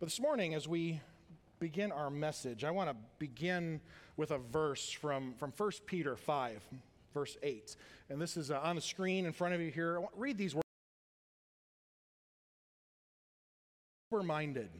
But 0.00 0.06
this 0.06 0.20
morning, 0.20 0.54
as 0.54 0.68
we 0.68 1.00
begin 1.58 1.90
our 1.90 2.08
message, 2.08 2.62
I 2.62 2.70
want 2.70 2.88
to 2.88 2.94
begin 3.18 3.80
with 4.16 4.30
a 4.30 4.38
verse 4.38 4.90
from, 4.90 5.34
from 5.34 5.52
1 5.56 5.70
Peter 5.86 6.14
5, 6.14 6.62
verse 7.12 7.36
8. 7.42 7.74
And 8.08 8.20
this 8.20 8.36
is 8.36 8.52
uh, 8.52 8.60
on 8.62 8.76
the 8.76 8.82
screen 8.82 9.26
in 9.26 9.32
front 9.32 9.54
of 9.54 9.60
you 9.60 9.72
here. 9.72 10.00
Read 10.16 10.38
these 10.38 10.54
words. 10.54 10.62
Sober 14.12 14.22
minded, 14.22 14.70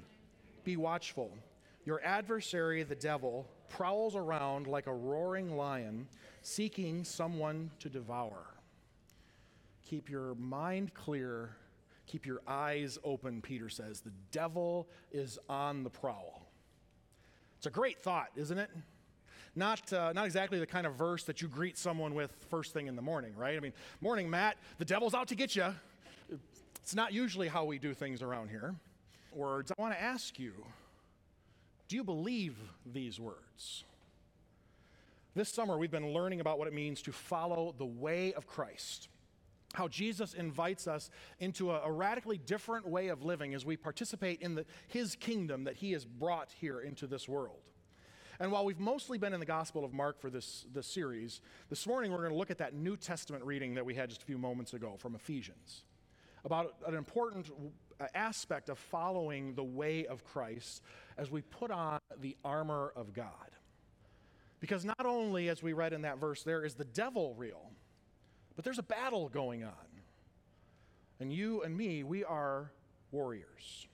be 0.62 0.76
watchful. 0.76 1.32
Your 1.84 2.00
adversary, 2.04 2.84
the 2.84 2.94
devil, 2.94 3.44
prowls 3.68 4.14
around 4.14 4.68
like 4.68 4.86
a 4.86 4.94
roaring 4.94 5.56
lion, 5.56 6.06
seeking 6.42 7.02
someone 7.02 7.72
to 7.80 7.88
devour. 7.88 8.54
Keep 9.84 10.10
your 10.10 10.36
mind 10.36 10.94
clear, 10.94 11.56
keep 12.08 12.26
your 12.26 12.40
eyes 12.46 12.98
open, 13.04 13.40
Peter 13.40 13.68
says. 13.68 14.00
The 14.00 14.12
devil 14.32 14.88
is 15.12 15.38
on 15.48 15.84
the 15.84 15.90
prowl. 15.90 16.48
It's 17.58 17.66
a 17.66 17.70
great 17.70 18.02
thought, 18.02 18.28
isn't 18.36 18.58
it? 18.58 18.70
Not, 19.54 19.92
uh, 19.92 20.12
not 20.12 20.24
exactly 20.24 20.58
the 20.58 20.66
kind 20.66 20.86
of 20.86 20.94
verse 20.94 21.24
that 21.24 21.42
you 21.42 21.48
greet 21.48 21.76
someone 21.76 22.14
with 22.14 22.32
first 22.50 22.72
thing 22.72 22.86
in 22.86 22.96
the 22.96 23.02
morning, 23.02 23.34
right? 23.36 23.56
I 23.56 23.60
mean, 23.60 23.72
morning, 24.00 24.30
Matt, 24.30 24.56
the 24.78 24.84
devil's 24.84 25.14
out 25.14 25.28
to 25.28 25.34
get 25.34 25.54
you. 25.56 25.74
It's 26.82 26.94
not 26.94 27.12
usually 27.12 27.48
how 27.48 27.64
we 27.64 27.78
do 27.78 27.92
things 27.92 28.22
around 28.22 28.48
here. 28.48 28.74
Words, 29.32 29.72
I 29.76 29.80
want 29.80 29.94
to 29.94 30.00
ask 30.00 30.38
you 30.38 30.52
do 31.88 31.96
you 31.96 32.04
believe 32.04 32.54
these 32.84 33.18
words? 33.18 33.84
This 35.34 35.48
summer, 35.48 35.78
we've 35.78 35.90
been 35.90 36.12
learning 36.12 36.40
about 36.40 36.58
what 36.58 36.68
it 36.68 36.74
means 36.74 37.00
to 37.02 37.12
follow 37.12 37.74
the 37.78 37.86
way 37.86 38.34
of 38.34 38.46
Christ. 38.46 39.08
How 39.74 39.88
Jesus 39.88 40.34
invites 40.34 40.86
us 40.86 41.10
into 41.38 41.70
a, 41.70 41.82
a 41.82 41.92
radically 41.92 42.38
different 42.38 42.88
way 42.88 43.08
of 43.08 43.22
living 43.22 43.54
as 43.54 43.66
we 43.66 43.76
participate 43.76 44.40
in 44.40 44.54
the, 44.54 44.64
his 44.88 45.14
kingdom 45.14 45.64
that 45.64 45.76
he 45.76 45.92
has 45.92 46.04
brought 46.04 46.50
here 46.58 46.80
into 46.80 47.06
this 47.06 47.28
world. 47.28 47.60
And 48.40 48.52
while 48.52 48.64
we've 48.64 48.78
mostly 48.78 49.18
been 49.18 49.34
in 49.34 49.40
the 49.40 49.46
Gospel 49.46 49.84
of 49.84 49.92
Mark 49.92 50.20
for 50.20 50.30
this, 50.30 50.64
this 50.72 50.86
series, 50.86 51.40
this 51.70 51.86
morning 51.86 52.12
we're 52.12 52.18
going 52.18 52.30
to 52.30 52.38
look 52.38 52.50
at 52.50 52.58
that 52.58 52.72
New 52.72 52.96
Testament 52.96 53.44
reading 53.44 53.74
that 53.74 53.84
we 53.84 53.94
had 53.94 54.08
just 54.08 54.22
a 54.22 54.24
few 54.24 54.38
moments 54.38 54.74
ago 54.74 54.94
from 54.98 55.14
Ephesians 55.14 55.82
about 56.44 56.74
an 56.86 56.94
important 56.94 57.50
aspect 58.14 58.68
of 58.68 58.78
following 58.78 59.54
the 59.54 59.64
way 59.64 60.06
of 60.06 60.24
Christ 60.24 60.82
as 61.16 61.30
we 61.30 61.42
put 61.42 61.70
on 61.70 61.98
the 62.20 62.36
armor 62.44 62.92
of 62.96 63.12
God. 63.12 63.50
Because 64.60 64.84
not 64.84 65.04
only, 65.04 65.48
as 65.48 65.62
we 65.62 65.72
read 65.72 65.92
in 65.92 66.02
that 66.02 66.18
verse, 66.18 66.42
there 66.42 66.64
is 66.64 66.74
the 66.74 66.84
devil 66.84 67.34
real, 67.36 67.70
but 68.58 68.64
there's 68.64 68.80
a 68.80 68.82
battle 68.82 69.28
going 69.28 69.62
on. 69.62 69.70
And 71.20 71.32
you 71.32 71.62
and 71.62 71.76
me, 71.76 72.02
we 72.02 72.24
are 72.24 72.72
warriors. 73.12 73.86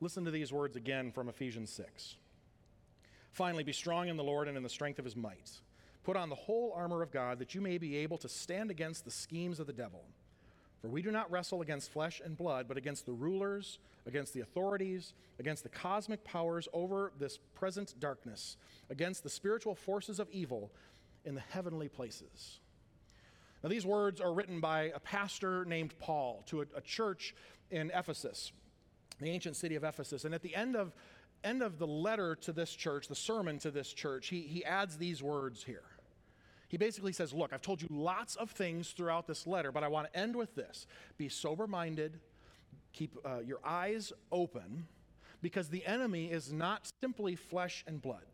Listen 0.00 0.24
to 0.24 0.32
these 0.32 0.52
words 0.52 0.74
again 0.74 1.12
from 1.12 1.28
Ephesians 1.28 1.70
6. 1.70 2.16
Finally, 3.30 3.62
be 3.62 3.72
strong 3.72 4.08
in 4.08 4.16
the 4.16 4.24
Lord 4.24 4.48
and 4.48 4.56
in 4.56 4.64
the 4.64 4.68
strength 4.68 4.98
of 4.98 5.04
his 5.04 5.14
might. 5.14 5.52
Put 6.02 6.16
on 6.16 6.30
the 6.30 6.34
whole 6.34 6.72
armor 6.74 7.00
of 7.00 7.12
God 7.12 7.38
that 7.38 7.54
you 7.54 7.60
may 7.60 7.78
be 7.78 7.98
able 7.98 8.18
to 8.18 8.28
stand 8.28 8.72
against 8.72 9.04
the 9.04 9.10
schemes 9.12 9.60
of 9.60 9.68
the 9.68 9.72
devil. 9.72 10.02
For 10.82 10.88
we 10.88 11.00
do 11.00 11.12
not 11.12 11.30
wrestle 11.30 11.62
against 11.62 11.92
flesh 11.92 12.20
and 12.24 12.36
blood, 12.36 12.66
but 12.66 12.76
against 12.76 13.06
the 13.06 13.12
rulers, 13.12 13.78
against 14.04 14.34
the 14.34 14.40
authorities, 14.40 15.12
against 15.38 15.62
the 15.62 15.68
cosmic 15.68 16.24
powers 16.24 16.66
over 16.72 17.12
this 17.20 17.38
present 17.54 17.94
darkness, 18.00 18.56
against 18.90 19.22
the 19.22 19.30
spiritual 19.30 19.76
forces 19.76 20.18
of 20.18 20.28
evil 20.32 20.72
in 21.24 21.36
the 21.36 21.44
heavenly 21.52 21.88
places. 21.88 22.58
Now, 23.62 23.68
these 23.68 23.84
words 23.84 24.20
are 24.20 24.32
written 24.32 24.60
by 24.60 24.92
a 24.94 25.00
pastor 25.00 25.64
named 25.64 25.94
Paul 25.98 26.42
to 26.46 26.62
a, 26.62 26.66
a 26.76 26.80
church 26.80 27.34
in 27.70 27.90
Ephesus, 27.94 28.52
the 29.20 29.30
ancient 29.30 29.56
city 29.56 29.74
of 29.76 29.84
Ephesus. 29.84 30.24
And 30.24 30.34
at 30.34 30.42
the 30.42 30.54
end 30.54 30.76
of, 30.76 30.94
end 31.44 31.62
of 31.62 31.78
the 31.78 31.86
letter 31.86 32.34
to 32.36 32.52
this 32.52 32.72
church, 32.72 33.08
the 33.08 33.14
sermon 33.14 33.58
to 33.58 33.70
this 33.70 33.92
church, 33.92 34.28
he, 34.28 34.42
he 34.42 34.64
adds 34.64 34.96
these 34.96 35.22
words 35.22 35.62
here. 35.64 35.84
He 36.68 36.76
basically 36.76 37.12
says, 37.12 37.34
Look, 37.34 37.52
I've 37.52 37.62
told 37.62 37.82
you 37.82 37.88
lots 37.90 38.36
of 38.36 38.50
things 38.50 38.92
throughout 38.92 39.26
this 39.26 39.46
letter, 39.46 39.72
but 39.72 39.82
I 39.82 39.88
want 39.88 40.10
to 40.12 40.18
end 40.18 40.36
with 40.36 40.54
this 40.54 40.86
be 41.18 41.28
sober 41.28 41.66
minded, 41.66 42.20
keep 42.92 43.16
uh, 43.24 43.40
your 43.40 43.58
eyes 43.64 44.12
open, 44.32 44.86
because 45.42 45.68
the 45.68 45.84
enemy 45.84 46.30
is 46.30 46.52
not 46.52 46.90
simply 47.02 47.34
flesh 47.34 47.84
and 47.86 48.00
blood. 48.00 48.24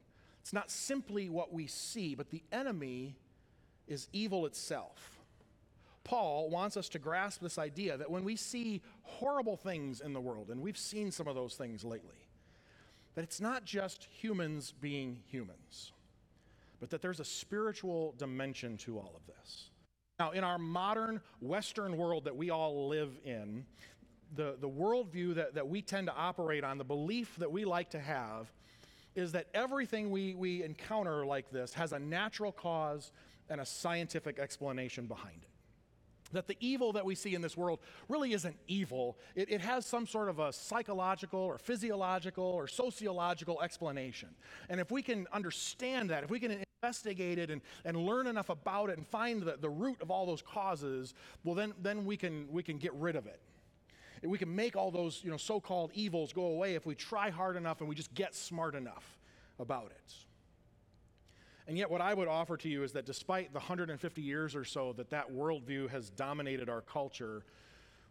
It's 0.43 0.53
not 0.53 0.71
simply 0.71 1.29
what 1.29 1.53
we 1.53 1.67
see, 1.67 2.15
but 2.15 2.31
the 2.31 2.43
enemy 2.53 3.17
is 3.89 4.09
evil 4.13 4.47
itself. 4.47 5.16
Paul 6.07 6.51
wants 6.51 6.77
us 6.77 6.89
to 6.91 6.99
grasp 6.99 7.41
this 7.41 7.59
idea 7.59 7.97
that 7.97 8.11
when 8.11 8.25
we 8.25 8.37
see 8.37 8.81
horrible 9.03 9.57
things 9.57 10.01
in 10.01 10.13
the 10.13 10.21
world, 10.21 10.51
and 10.51 10.61
we've 10.61 10.79
seen 10.79 11.11
some 11.11 11.27
of 11.27 11.35
those 11.35 11.55
things 11.55 11.85
lately, 11.85 12.29
that 13.15 13.23
it's 13.23 13.41
not 13.41 13.65
just 13.65 14.05
humans 14.05 14.73
being 14.81 15.19
humans 15.27 15.93
but 16.81 16.91
that 16.91 17.03
there's 17.03 17.21
a 17.21 17.25
spiritual 17.25 18.15
dimension 18.19 18.77
to 18.79 18.99
all 18.99 19.13
of 19.17 19.27
this. 19.27 19.71
Now, 20.19 20.31
in 20.31 20.45
our 20.45 20.59
modern 20.59 21.21
Western 21.41 21.97
world 21.97 22.25
that 22.25 22.37
we 22.37 22.51
all 22.51 22.89
live 22.89 23.19
in, 23.25 23.65
the, 24.35 24.57
the 24.61 24.69
worldview 24.69 25.35
that, 25.37 25.55
that 25.55 25.69
we 25.69 25.83
tend 25.83 26.07
to 26.09 26.15
operate 26.15 26.65
on, 26.65 26.79
the 26.79 26.85
belief 26.85 27.37
that 27.39 27.51
we 27.51 27.65
like 27.65 27.91
to 27.91 28.01
have, 28.01 28.51
is 29.15 29.33
that 29.33 29.47
everything 29.55 30.11
we, 30.11 30.35
we 30.35 30.63
encounter 30.63 31.25
like 31.25 31.51
this 31.51 31.73
has 31.75 31.93
a 31.93 31.99
natural 31.99 32.53
cause 32.53 33.13
and 33.49 33.61
a 33.61 33.67
scientific 33.67 34.39
explanation 34.39 35.07
behind 35.07 35.39
it 35.43 35.56
that 36.33 36.47
the 36.47 36.57
evil 36.61 36.93
that 36.93 37.05
we 37.05 37.15
see 37.15 37.35
in 37.35 37.43
this 37.43 37.57
world 37.57 37.79
really 38.09 38.33
isn't 38.33 38.57
evil. 38.69 39.17
It, 39.35 39.51
it, 39.51 39.61
has 39.61 39.87
some 39.87 40.07
sort 40.07 40.29
of 40.29 40.39
a 40.39 40.53
psychological 40.53 41.41
or 41.41 41.59
physiological 41.59 42.45
or 42.45 42.67
sociological 42.69 43.63
explanation. 43.63 44.31
And 44.69 44.81
if 44.81 44.91
we 44.91 45.03
can 45.03 45.27
understand 45.33 46.11
that, 46.11 46.25
if 46.25 46.31
we 46.31 46.41
can 46.41 46.65
investigate 46.83 47.39
it 47.39 47.51
and, 47.51 47.61
and 47.85 47.97
learn 47.97 48.27
enough 48.27 48.49
about 48.49 48.91
it 48.91 48.99
and 48.99 49.07
find 49.07 49.43
the, 49.43 49.57
the 49.61 49.69
root 49.69 50.01
of 50.01 50.11
all 50.11 50.27
those 50.27 50.43
causes, 50.43 51.15
well, 51.45 51.55
then, 51.55 51.73
then 51.83 52.05
we, 52.05 52.17
can, 52.17 52.47
we 52.51 52.63
can 52.63 52.79
get 52.79 52.93
rid 52.95 53.17
of 53.17 53.27
it. 53.27 53.41
We 54.23 54.39
can 54.39 54.55
make 54.55 54.77
all 54.77 54.91
those 54.91 55.21
you 55.23 55.31
know, 55.31 55.37
so 55.37 55.61
called 55.61 55.91
evils 55.95 56.33
go 56.33 56.47
away 56.47 56.75
if 56.75 56.87
we 56.87 56.95
try 56.95 57.31
hard 57.31 57.57
enough 57.57 57.81
and 57.81 57.89
we 57.89 57.95
just 57.95 58.13
get 58.15 58.35
smart 58.35 58.75
enough 58.75 59.19
about 59.59 59.93
it. 59.93 60.26
And 61.69 61.77
yet, 61.77 61.91
what 61.91 62.01
I 62.01 62.15
would 62.15 62.29
offer 62.29 62.57
to 62.59 62.69
you 62.69 62.85
is 62.85 62.93
that 62.93 63.07
despite 63.07 63.53
the 63.53 63.59
150 63.59 64.23
years 64.23 64.55
or 64.55 64.65
so 64.65 64.93
that 64.95 65.11
that 65.11 65.33
worldview 65.33 65.91
has 65.91 66.11
dominated 66.11 66.69
our 66.69 66.81
culture, 66.81 67.43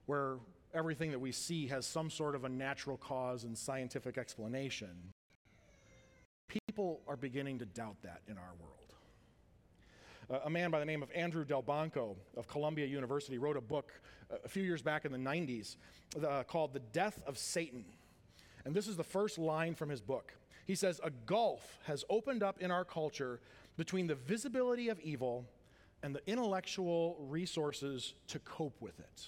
where 0.08 0.38
everything 0.74 1.12
that 1.12 1.20
we 1.20 1.32
see 1.32 1.68
has 1.68 1.86
some 1.86 2.10
sort 2.10 2.36
of 2.36 2.44
a 2.44 2.50
natural 2.50 2.98
cause 2.98 3.46
and 3.46 3.58
scientific 3.58 4.18
explanation, 4.18 5.14
people 6.48 7.00
are 7.08 7.16
beginning 7.16 7.60
to 7.60 7.66
doubt 7.66 7.96
that 8.04 8.22
in 8.28 8.38
our 8.38 8.54
world. 8.60 10.42
A 10.44 10.50
man 10.50 10.72
by 10.72 10.80
the 10.80 10.86
name 10.86 11.04
of 11.04 11.12
Andrew 11.14 11.46
Delbanco 11.46 12.16
of 12.36 12.48
Columbia 12.48 12.88
University 12.88 13.38
wrote 13.38 13.58
a 13.58 13.62
book 13.62 13.92
uh, 14.32 14.38
a 14.44 14.50
few 14.50 14.64
years 14.64 14.82
back 14.82 15.06
in 15.06 15.12
the 15.12 15.20
90s 15.20 15.76
uh, 16.28 16.44
called 16.44 16.74
The 16.74 16.80
Death 16.80 17.22
of 17.28 17.38
Satan. 17.38 17.86
And 18.66 18.74
this 18.74 18.88
is 18.88 18.98
the 18.98 19.04
first 19.04 19.38
line 19.38 19.76
from 19.76 19.90
his 19.90 20.02
book. 20.02 20.34
He 20.66 20.76
says, 20.76 21.00
A 21.03 21.12
gulf 21.12 21.80
has 21.86 22.03
opened 22.09 22.44
up 22.44 22.59
in 22.59 22.72
our 22.72 22.84
culture 22.84 23.40
between 23.78 24.08
the 24.08 24.16
visibility 24.16 24.90
of 24.90 25.00
evil 25.00 25.46
and 26.03 26.16
the 26.16 26.22
intellectual 26.28 27.18
resources 27.20 28.14
to 28.28 28.40
cope 28.40 28.81
with 28.81 29.00
it. 29.00 29.28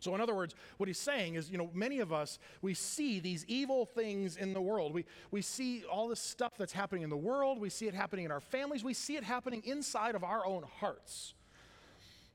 So, 0.00 0.14
in 0.14 0.20
other 0.20 0.34
words, 0.34 0.54
what 0.76 0.86
he's 0.86 0.98
saying 0.98 1.34
is, 1.34 1.50
you 1.50 1.58
know, 1.58 1.70
many 1.74 1.98
of 1.98 2.12
us, 2.12 2.38
we 2.62 2.72
see 2.72 3.18
these 3.18 3.44
evil 3.48 3.84
things 3.84 4.36
in 4.36 4.54
the 4.54 4.60
world. 4.60 4.94
We, 4.94 5.04
we 5.32 5.42
see 5.42 5.84
all 5.90 6.06
this 6.06 6.20
stuff 6.20 6.52
that's 6.56 6.72
happening 6.72 7.02
in 7.02 7.10
the 7.10 7.16
world. 7.16 7.60
We 7.60 7.68
see 7.68 7.88
it 7.88 7.94
happening 7.94 8.24
in 8.24 8.30
our 8.30 8.40
families. 8.40 8.84
We 8.84 8.94
see 8.94 9.16
it 9.16 9.24
happening 9.24 9.62
inside 9.64 10.14
of 10.14 10.22
our 10.22 10.46
own 10.46 10.64
hearts. 10.78 11.34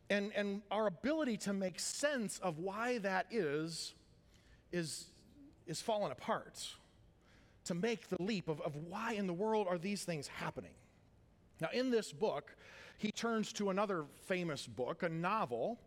And, 0.10 0.34
and 0.36 0.62
our 0.72 0.88
ability 0.88 1.38
to 1.38 1.54
make 1.54 1.80
sense 1.80 2.38
of 2.40 2.60
why 2.60 2.98
that 2.98 3.28
is, 3.32 3.94
is, 4.74 5.06
is 5.66 5.82
fallen 5.82 6.12
apart 6.12 6.60
to 7.66 7.74
make 7.74 8.10
the 8.10 8.22
leap 8.22 8.48
of, 8.48 8.62
of 8.62 8.76
why 8.76 9.14
in 9.14 9.28
the 9.28 9.34
world 9.34 9.68
are 9.70 9.78
these 9.78 10.04
things 10.04 10.28
happening. 10.28 10.74
Now, 11.62 11.70
in 11.74 11.92
this 11.92 12.12
book, 12.12 12.56
he 12.98 13.12
turns 13.12 13.54
to 13.54 13.70
another 13.70 14.06
famous 14.28 14.68
book, 14.68 15.04
a 15.04 15.10
novel 15.10 15.80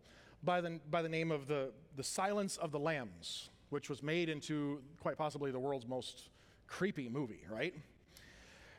by 0.43 0.61
the, 0.61 0.81
by 0.91 1.03
the 1.03 1.09
name 1.09 1.31
of 1.31 1.47
the, 1.47 1.73
the 1.97 2.05
Silence 2.05 2.57
of 2.57 2.73
the 2.73 2.79
Lambs, 2.79 3.51
which 3.71 3.89
was 3.91 4.03
made 4.03 4.29
into 4.29 4.81
quite 5.01 5.19
possibly 5.19 5.51
the 5.51 5.59
world's 5.59 5.87
most 5.87 6.31
creepy 6.67 7.09
movie, 7.09 7.45
right? 7.51 7.75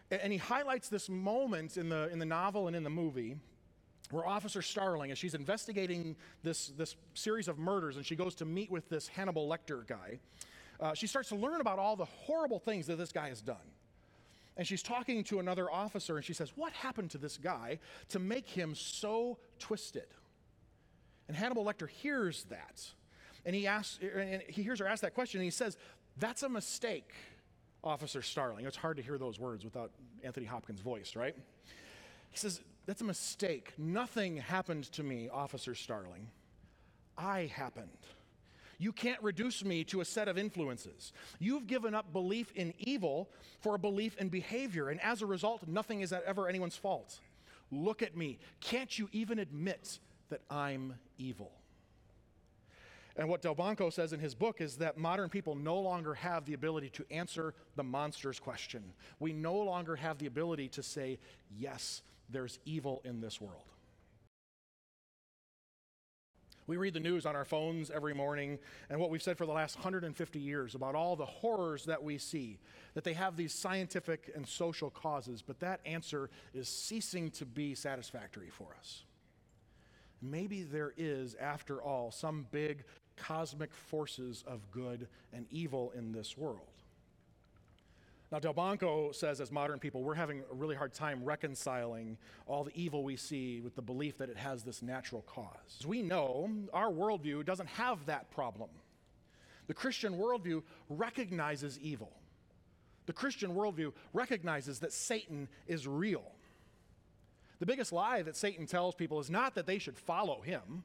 And, 0.10 0.32
he 0.32 0.38
highlights 0.38 0.88
this 0.88 1.10
moment 1.10 1.76
in 1.76 1.90
the, 1.90 2.10
in 2.10 2.20
the 2.20 2.26
novel 2.26 2.68
and 2.68 2.76
in 2.76 2.84
the 2.84 2.90
movie 2.90 3.36
where 4.12 4.26
Officer 4.26 4.62
Starling, 4.62 5.12
as 5.12 5.18
she's 5.18 5.34
investigating 5.34 6.16
this, 6.44 6.68
this 6.78 6.96
series 7.14 7.50
of 7.50 7.60
murders, 7.60 7.98
and 7.98 8.06
she 8.06 8.16
goes 8.16 8.36
to 8.36 8.46
meet 8.46 8.72
with 8.72 8.88
this 8.88 9.08
Hannibal 9.10 9.50
Lecter 9.50 9.86
guy, 9.86 10.20
uh, 10.80 10.94
she 10.94 11.08
starts 11.08 11.30
to 11.30 11.36
learn 11.36 11.62
about 11.62 11.80
all 11.80 11.96
the 11.96 12.06
horrible 12.06 12.60
things 12.60 12.88
that 12.88 12.98
this 12.98 13.12
guy 13.12 13.30
has 13.30 13.42
done. 13.42 13.58
And 14.58 14.68
she's 14.68 14.82
talking 14.82 15.24
to 15.26 15.40
another 15.40 15.72
officer, 15.72 16.16
and 16.16 16.26
she 16.26 16.34
says, 16.34 16.52
What 16.56 16.74
happened 16.74 17.12
to 17.12 17.18
this 17.18 17.38
guy 17.38 17.80
to 18.10 18.20
make 18.20 18.50
him 18.50 18.74
so 18.74 19.38
twisted? 19.60 20.08
And 21.28 21.38
Hannibal 21.38 21.64
Lecter 21.64 21.88
hears 21.88 22.46
that. 22.50 22.84
And 23.46 23.56
he, 23.56 23.68
asks, 23.68 24.00
and 24.02 24.42
he 24.48 24.64
hears 24.64 24.80
her 24.80 24.88
ask 24.88 25.02
that 25.04 25.14
question, 25.14 25.40
and 25.40 25.46
he 25.46 25.52
says, 25.52 25.78
That's 26.18 26.44
a 26.44 26.50
mistake, 26.50 27.12
Officer 27.84 28.22
Starling. 28.22 28.66
It's 28.66 28.78
hard 28.78 28.98
to 28.98 29.04
hear 29.04 29.18
those 29.18 29.40
words 29.40 29.64
without 29.64 29.92
Anthony 30.24 30.48
Hopkins' 30.48 30.82
voice, 30.82 31.16
right? 31.16 31.36
He 32.32 32.38
says, 32.38 32.62
That's 32.88 33.02
a 33.02 33.06
mistake. 33.06 33.74
Nothing 33.78 34.38
happened 34.38 34.86
to 34.94 35.04
me, 35.04 35.30
Officer 35.30 35.76
Starling. 35.76 36.28
I 37.16 37.52
happened. 37.54 37.90
You 38.78 38.92
can't 38.92 39.22
reduce 39.24 39.66
me 39.66 39.84
to 39.86 40.02
a 40.02 40.06
set 40.06 40.28
of 40.28 40.38
influences. 40.38 41.12
You've 41.40 41.68
given 41.68 41.96
up 41.96 42.14
belief 42.14 42.52
in 42.56 42.74
evil 42.78 43.30
for 43.60 43.76
a 43.76 43.80
belief 43.80 44.16
in 44.18 44.30
behavior, 44.30 44.90
and 44.90 45.02
as 45.02 45.22
a 45.22 45.26
result, 45.26 45.68
nothing 45.68 46.02
is 46.02 46.14
ever 46.14 46.48
anyone's 46.48 46.76
fault. 46.76 47.20
Look 47.72 48.02
at 48.02 48.16
me. 48.16 48.40
Can't 48.62 48.98
you 48.98 49.10
even 49.12 49.40
admit 49.40 50.00
that 50.30 50.42
I'm 50.50 50.94
evil? 51.18 51.52
And 53.18 53.28
what 53.28 53.42
Delbanco 53.42 53.92
says 53.92 54.14
in 54.14 54.20
his 54.20 54.36
book 54.36 54.62
is 54.62 54.78
that 54.78 54.98
modern 54.98 55.28
people 55.28 55.56
no 55.56 55.80
longer 55.80 56.14
have 56.14 56.46
the 56.46 56.54
ability 56.54 56.90
to 56.92 57.06
answer 57.10 57.56
the 57.76 57.84
monster's 57.84 58.40
question. 58.40 58.84
We 59.20 59.34
no 59.34 59.56
longer 59.56 59.96
have 59.96 60.20
the 60.20 60.28
ability 60.28 60.70
to 60.70 60.84
say, 60.84 61.18
yes, 61.58 62.04
there's 62.30 62.60
evil 62.66 63.02
in 63.04 63.20
this 63.20 63.42
world. 63.42 63.64
We 66.68 66.76
read 66.76 66.94
the 66.94 67.00
news 67.00 67.26
on 67.26 67.34
our 67.34 67.46
phones 67.46 67.90
every 67.90 68.14
morning, 68.14 68.60
and 68.90 69.00
what 69.00 69.10
we've 69.10 69.24
said 69.24 69.38
for 69.38 69.46
the 69.46 69.54
last 69.54 69.78
150 69.78 70.38
years 70.40 70.76
about 70.76 70.96
all 70.96 71.16
the 71.16 71.26
horrors 71.26 71.86
that 71.86 72.04
we 72.04 72.18
see, 72.18 72.60
that 72.94 73.06
they 73.06 73.14
have 73.14 73.38
these 73.38 73.54
scientific 73.54 74.32
and 74.36 74.46
social 74.46 74.90
causes, 74.90 75.42
but 75.42 75.62
that 75.62 75.80
answer 75.86 76.30
is 76.54 76.68
ceasing 76.68 77.32
to 77.32 77.46
be 77.46 77.74
satisfactory 77.74 78.50
for 78.50 78.68
us. 78.78 79.04
Maybe 80.22 80.64
there 80.64 80.94
is, 80.98 81.36
after 81.36 81.82
all, 81.82 82.12
some 82.12 82.48
big 82.52 82.84
cosmic 83.16 83.74
forces 83.74 84.44
of 84.46 84.60
good 84.72 85.08
and 85.32 85.46
evil 85.50 85.94
in 85.96 86.12
this 86.12 86.38
world. 86.38 86.77
Now, 88.30 88.40
Delbanco 88.40 89.16
says, 89.16 89.40
as 89.40 89.52
modern 89.54 89.80
people, 89.80 90.04
we're 90.04 90.14
having 90.14 90.44
a 90.52 90.54
really 90.54 90.76
hard 90.76 90.94
time 90.94 91.24
reconciling 91.24 92.18
all 92.46 92.66
the 92.66 92.76
evil 92.76 93.04
we 93.04 93.16
see 93.16 93.62
with 93.62 93.76
the 93.76 93.82
belief 93.82 94.18
that 94.18 94.30
it 94.30 94.36
has 94.36 94.64
this 94.64 94.82
natural 94.82 95.22
cause. 95.22 95.78
As 95.80 95.86
we 95.86 96.02
know, 96.02 96.50
our 96.74 96.92
worldview 96.92 97.46
doesn't 97.46 97.70
have 97.70 98.06
that 98.08 98.30
problem. 98.32 98.70
The 99.68 99.74
Christian 99.74 100.18
worldview 100.18 100.64
recognizes 100.90 101.80
evil. 101.80 102.12
The 103.06 103.14
Christian 103.14 103.56
worldview 103.56 103.94
recognizes 104.12 104.80
that 104.80 104.92
Satan 104.92 105.48
is 105.66 105.88
real. 105.88 106.34
The 107.60 107.66
biggest 107.66 107.94
lie 107.94 108.24
that 108.24 108.36
Satan 108.36 108.66
tells 108.66 108.94
people 108.94 109.22
is 109.22 109.30
not 109.30 109.56
that 109.56 109.66
they 109.66 109.80
should 109.80 109.98
follow 109.98 110.42
him, 110.42 110.84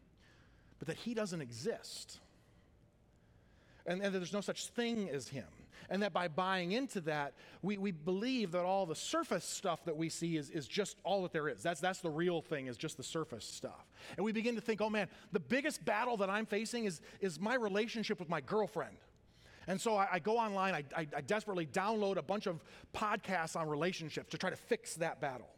but 0.79 0.87
that 0.87 0.97
he 0.97 1.13
doesn't 1.13 1.41
exist. 1.41 2.21
And, 3.85 4.01
and 4.01 4.15
that 4.15 4.19
there's 4.21 4.33
no 4.33 4.41
such 4.41 4.69
thing 4.69 5.11
as 5.11 5.27
him 5.27 5.45
and 5.91 6.03
that 6.03 6.13
by 6.13 6.29
buying 6.29 6.73
into 6.73 7.01
that, 7.03 7.35
we, 7.63 7.77
we 7.77 7.91
believe 7.91 8.53
that 8.53 8.65
all 8.65 8.87
the 8.87 8.95
surface 8.95 9.45
stuff 9.45 9.85
that 9.85 9.97
we 9.97 10.09
see 10.09 10.37
is, 10.37 10.51
is 10.51 10.67
just 10.67 10.97
all 11.05 11.23
that 11.23 11.33
there 11.33 11.49
is. 11.49 11.63
That's, 11.63 11.81
that's 11.81 12.01
the 12.01 12.11
real 12.11 12.41
thing, 12.41 12.67
is 12.67 12.77
just 12.77 12.97
the 12.97 13.03
surface 13.03 13.45
stuff. 13.45 13.87
And 14.17 14.25
we 14.25 14.33
begin 14.33 14.55
to 14.55 14.61
think, 14.61 14.81
oh 14.81 14.91
man, 14.91 15.09
the 15.33 15.41
biggest 15.41 15.85
battle 15.85 16.17
that 16.19 16.31
I'm 16.31 16.47
facing 16.47 16.85
is, 16.85 17.01
is 17.21 17.39
my 17.41 17.55
relationship 17.55 18.19
with 18.19 18.29
my 18.29 18.41
girlfriend. 18.41 18.97
And 19.67 19.81
so 19.81 19.97
I, 19.97 20.09
I 20.13 20.19
go 20.19 20.39
online, 20.39 20.75
I, 20.75 20.85
I, 20.97 21.07
I 21.17 21.21
desperately 21.21 21.67
download 21.67 22.17
a 22.17 22.23
bunch 22.23 22.47
of 22.47 22.65
podcasts 22.95 23.55
on 23.55 23.69
relationships 23.69 24.31
to 24.31 24.39
try 24.39 24.51
to 24.51 24.57
fix 24.57 24.95
that 24.97 25.21
battle. 25.21 25.49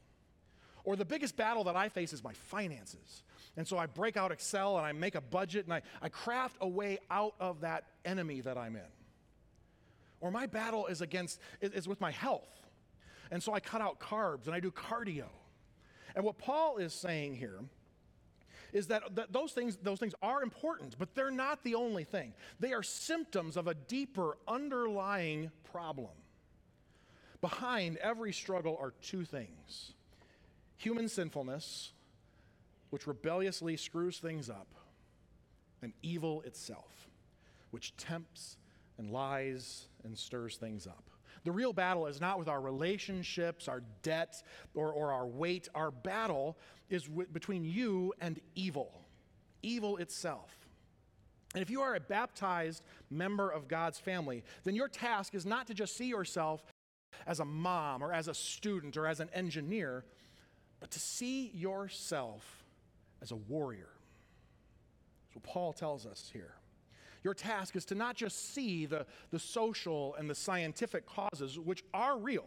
Or 0.85 0.97
the 0.97 1.05
biggest 1.05 1.37
battle 1.37 1.65
that 1.65 1.77
I 1.77 1.89
face 1.89 2.13
is 2.13 2.23
my 2.23 2.35
finances. 2.35 3.23
And 3.57 3.67
so 3.67 3.79
I 3.79 3.87
break 3.87 4.17
out 4.17 4.33
Excel 4.33 4.77
and 4.77 4.85
I 4.85 4.93
make 4.93 5.15
a 5.15 5.21
budget 5.21 5.65
and 5.65 5.73
I, 5.73 5.83
I 6.03 6.09
craft 6.09 6.57
a 6.61 6.69
way 6.69 6.99
out 7.11 7.35
of 7.41 7.63
that 7.63 7.85
enemy 8.05 8.41
that 8.43 8.59
I'm 8.59 8.77
in 8.77 8.83
or 10.25 10.31
my 10.31 10.47
battle 10.47 10.87
is 10.87 11.03
against 11.03 11.39
is, 11.61 11.87
with 11.87 12.01
my 12.01 12.11
health. 12.11 12.49
And 13.31 13.43
so 13.43 13.53
I 13.53 13.61
cut 13.61 13.83
out 13.83 14.01
carbs 14.01 14.47
and 14.47 14.55
I 14.55 14.61
do 14.61 14.71
cardio. 14.71 15.27
And 16.17 16.25
what 16.25 16.39
Paul 16.39 16.79
is 16.79 16.95
saying 16.95 17.35
here 17.35 17.61
is 18.73 18.87
that, 18.87 19.03
that 19.17 19.35
those 19.35 19.53
things 19.53 19.77
those 19.83 19.99
things 20.01 20.15
are 20.23 20.43
important, 20.43 20.97
but 20.99 21.15
they're 21.15 21.31
not 21.31 21.63
the 21.63 21.75
only 21.75 22.05
thing. 22.05 22.33
They 22.59 22.73
are 22.73 22.83
symptoms 22.83 23.59
of 23.59 23.69
a 23.69 23.75
deeper 23.75 24.39
underlying 24.49 25.51
problem. 25.71 26.15
Behind 27.43 27.99
every 27.99 28.33
struggle 28.33 28.79
are 28.81 28.95
two 29.03 29.27
things. 29.27 29.93
Human 30.79 31.11
sinfulness, 31.11 31.93
which 32.89 33.07
rebelliously 33.07 33.77
screws 33.77 34.21
things 34.21 34.49
up, 34.49 34.69
and 35.83 35.93
evil 36.01 36.41
itself, 36.47 37.11
which 37.73 37.95
tempts 37.99 38.57
and 38.99 39.11
lies 39.11 39.89
and 40.05 40.17
stirs 40.17 40.57
things 40.57 40.87
up. 40.87 41.05
The 41.45 41.53
real 41.53 41.73
battle 41.73 42.07
is 42.07 42.21
not 42.21 42.39
with 42.39 42.49
our 42.49 42.61
relationships, 42.61 43.69
our 43.69 43.83
debt, 44.03 44.43
or, 44.75 44.93
or 44.93 45.13
our 45.13 45.27
weight. 45.27 45.69
Our 45.75 45.91
battle 45.91 46.57
is 46.89 47.05
w- 47.05 47.29
between 47.31 47.65
you 47.65 48.15
and 48.21 48.41
evil, 48.55 49.03
evil 49.63 49.99
itself. 49.99 50.51
And 51.55 51.63
if 51.63 51.71
you 51.71 51.83
are 51.83 51.95
a 51.95 52.01
baptized 52.01 52.83
member 53.11 53.51
of 53.51 53.69
God's 53.69 53.99
family, 53.99 54.43
then 54.65 54.75
your 54.75 54.89
task 54.89 55.35
is 55.35 55.45
not 55.45 55.67
to 55.69 55.75
just 55.75 55.97
see 55.97 56.07
yourself 56.07 56.65
as 57.27 57.41
a 57.41 57.45
mom 57.45 58.03
or 58.03 58.13
as 58.13 58.27
a 58.27 58.35
student 58.35 58.97
or 58.97 59.07
as 59.07 59.21
an 59.21 59.29
engineer, 59.33 60.05
but 60.81 60.91
to 60.91 60.99
see 60.99 61.51
yourself 61.55 62.65
as 63.23 63.31
a 63.31 63.37
warrior. 63.37 63.91
That's 65.27 65.37
what 65.37 65.45
Paul 65.45 65.73
tells 65.73 66.07
us 66.07 66.31
here. 66.33 66.55
Your 67.25 67.35
task 67.35 67.75
is 67.75 67.87
to 67.87 67.95
not 67.95 68.15
just 68.15 68.55
see 68.55 68.85
the, 68.85 69.07
the 69.31 69.39
social 69.39 70.15
and 70.17 70.29
the 70.29 70.35
scientific 70.35 71.07
causes, 71.07 71.59
which 71.59 71.83
are 71.95 72.19
real 72.19 72.45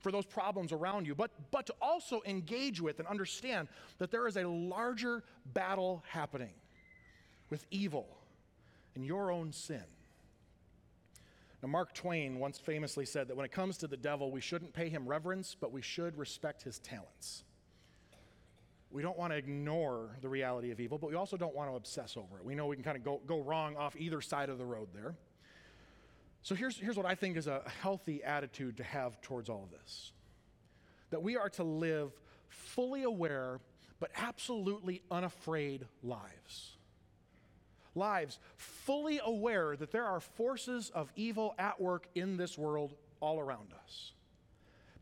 for 0.00 0.12
those 0.12 0.26
problems 0.26 0.72
around 0.72 1.06
you, 1.06 1.14
but, 1.14 1.30
but 1.50 1.66
to 1.66 1.74
also 1.80 2.20
engage 2.26 2.80
with 2.80 2.98
and 2.98 3.08
understand 3.08 3.68
that 3.98 4.10
there 4.10 4.26
is 4.26 4.36
a 4.36 4.46
larger 4.46 5.22
battle 5.54 6.02
happening 6.08 6.52
with 7.50 7.64
evil 7.70 8.18
and 8.94 9.06
your 9.06 9.30
own 9.30 9.52
sin. 9.52 9.84
Now, 11.62 11.68
Mark 11.68 11.94
Twain 11.94 12.38
once 12.38 12.58
famously 12.58 13.06
said 13.06 13.28
that 13.28 13.36
when 13.36 13.46
it 13.46 13.52
comes 13.52 13.78
to 13.78 13.86
the 13.86 13.96
devil, 13.96 14.30
we 14.30 14.40
shouldn't 14.40 14.74
pay 14.74 14.88
him 14.88 15.06
reverence, 15.06 15.56
but 15.58 15.72
we 15.72 15.82
should 15.82 16.18
respect 16.18 16.62
his 16.62 16.78
talents. 16.80 17.44
We 18.90 19.02
don't 19.02 19.18
want 19.18 19.32
to 19.32 19.36
ignore 19.36 20.16
the 20.22 20.28
reality 20.28 20.70
of 20.70 20.80
evil, 20.80 20.98
but 20.98 21.10
we 21.10 21.16
also 21.16 21.36
don't 21.36 21.54
want 21.54 21.70
to 21.70 21.76
obsess 21.76 22.16
over 22.16 22.38
it. 22.38 22.44
We 22.44 22.54
know 22.54 22.66
we 22.66 22.76
can 22.76 22.84
kind 22.84 22.96
of 22.96 23.04
go, 23.04 23.20
go 23.26 23.40
wrong 23.40 23.76
off 23.76 23.96
either 23.96 24.20
side 24.20 24.48
of 24.48 24.58
the 24.58 24.64
road 24.64 24.88
there. 24.94 25.16
So 26.42 26.54
here's, 26.54 26.78
here's 26.78 26.96
what 26.96 27.06
I 27.06 27.16
think 27.16 27.36
is 27.36 27.48
a 27.48 27.62
healthy 27.82 28.22
attitude 28.22 28.76
to 28.76 28.84
have 28.84 29.20
towards 29.20 29.48
all 29.48 29.64
of 29.64 29.70
this 29.70 30.12
that 31.10 31.22
we 31.22 31.36
are 31.36 31.48
to 31.48 31.62
live 31.62 32.12
fully 32.48 33.04
aware, 33.04 33.60
but 34.00 34.10
absolutely 34.16 35.02
unafraid 35.10 35.86
lives. 36.02 36.76
Lives 37.94 38.38
fully 38.56 39.20
aware 39.24 39.76
that 39.76 39.90
there 39.92 40.04
are 40.04 40.20
forces 40.20 40.90
of 40.90 41.12
evil 41.16 41.54
at 41.58 41.80
work 41.80 42.08
in 42.14 42.36
this 42.36 42.58
world 42.58 42.94
all 43.20 43.40
around 43.40 43.72
us, 43.84 44.12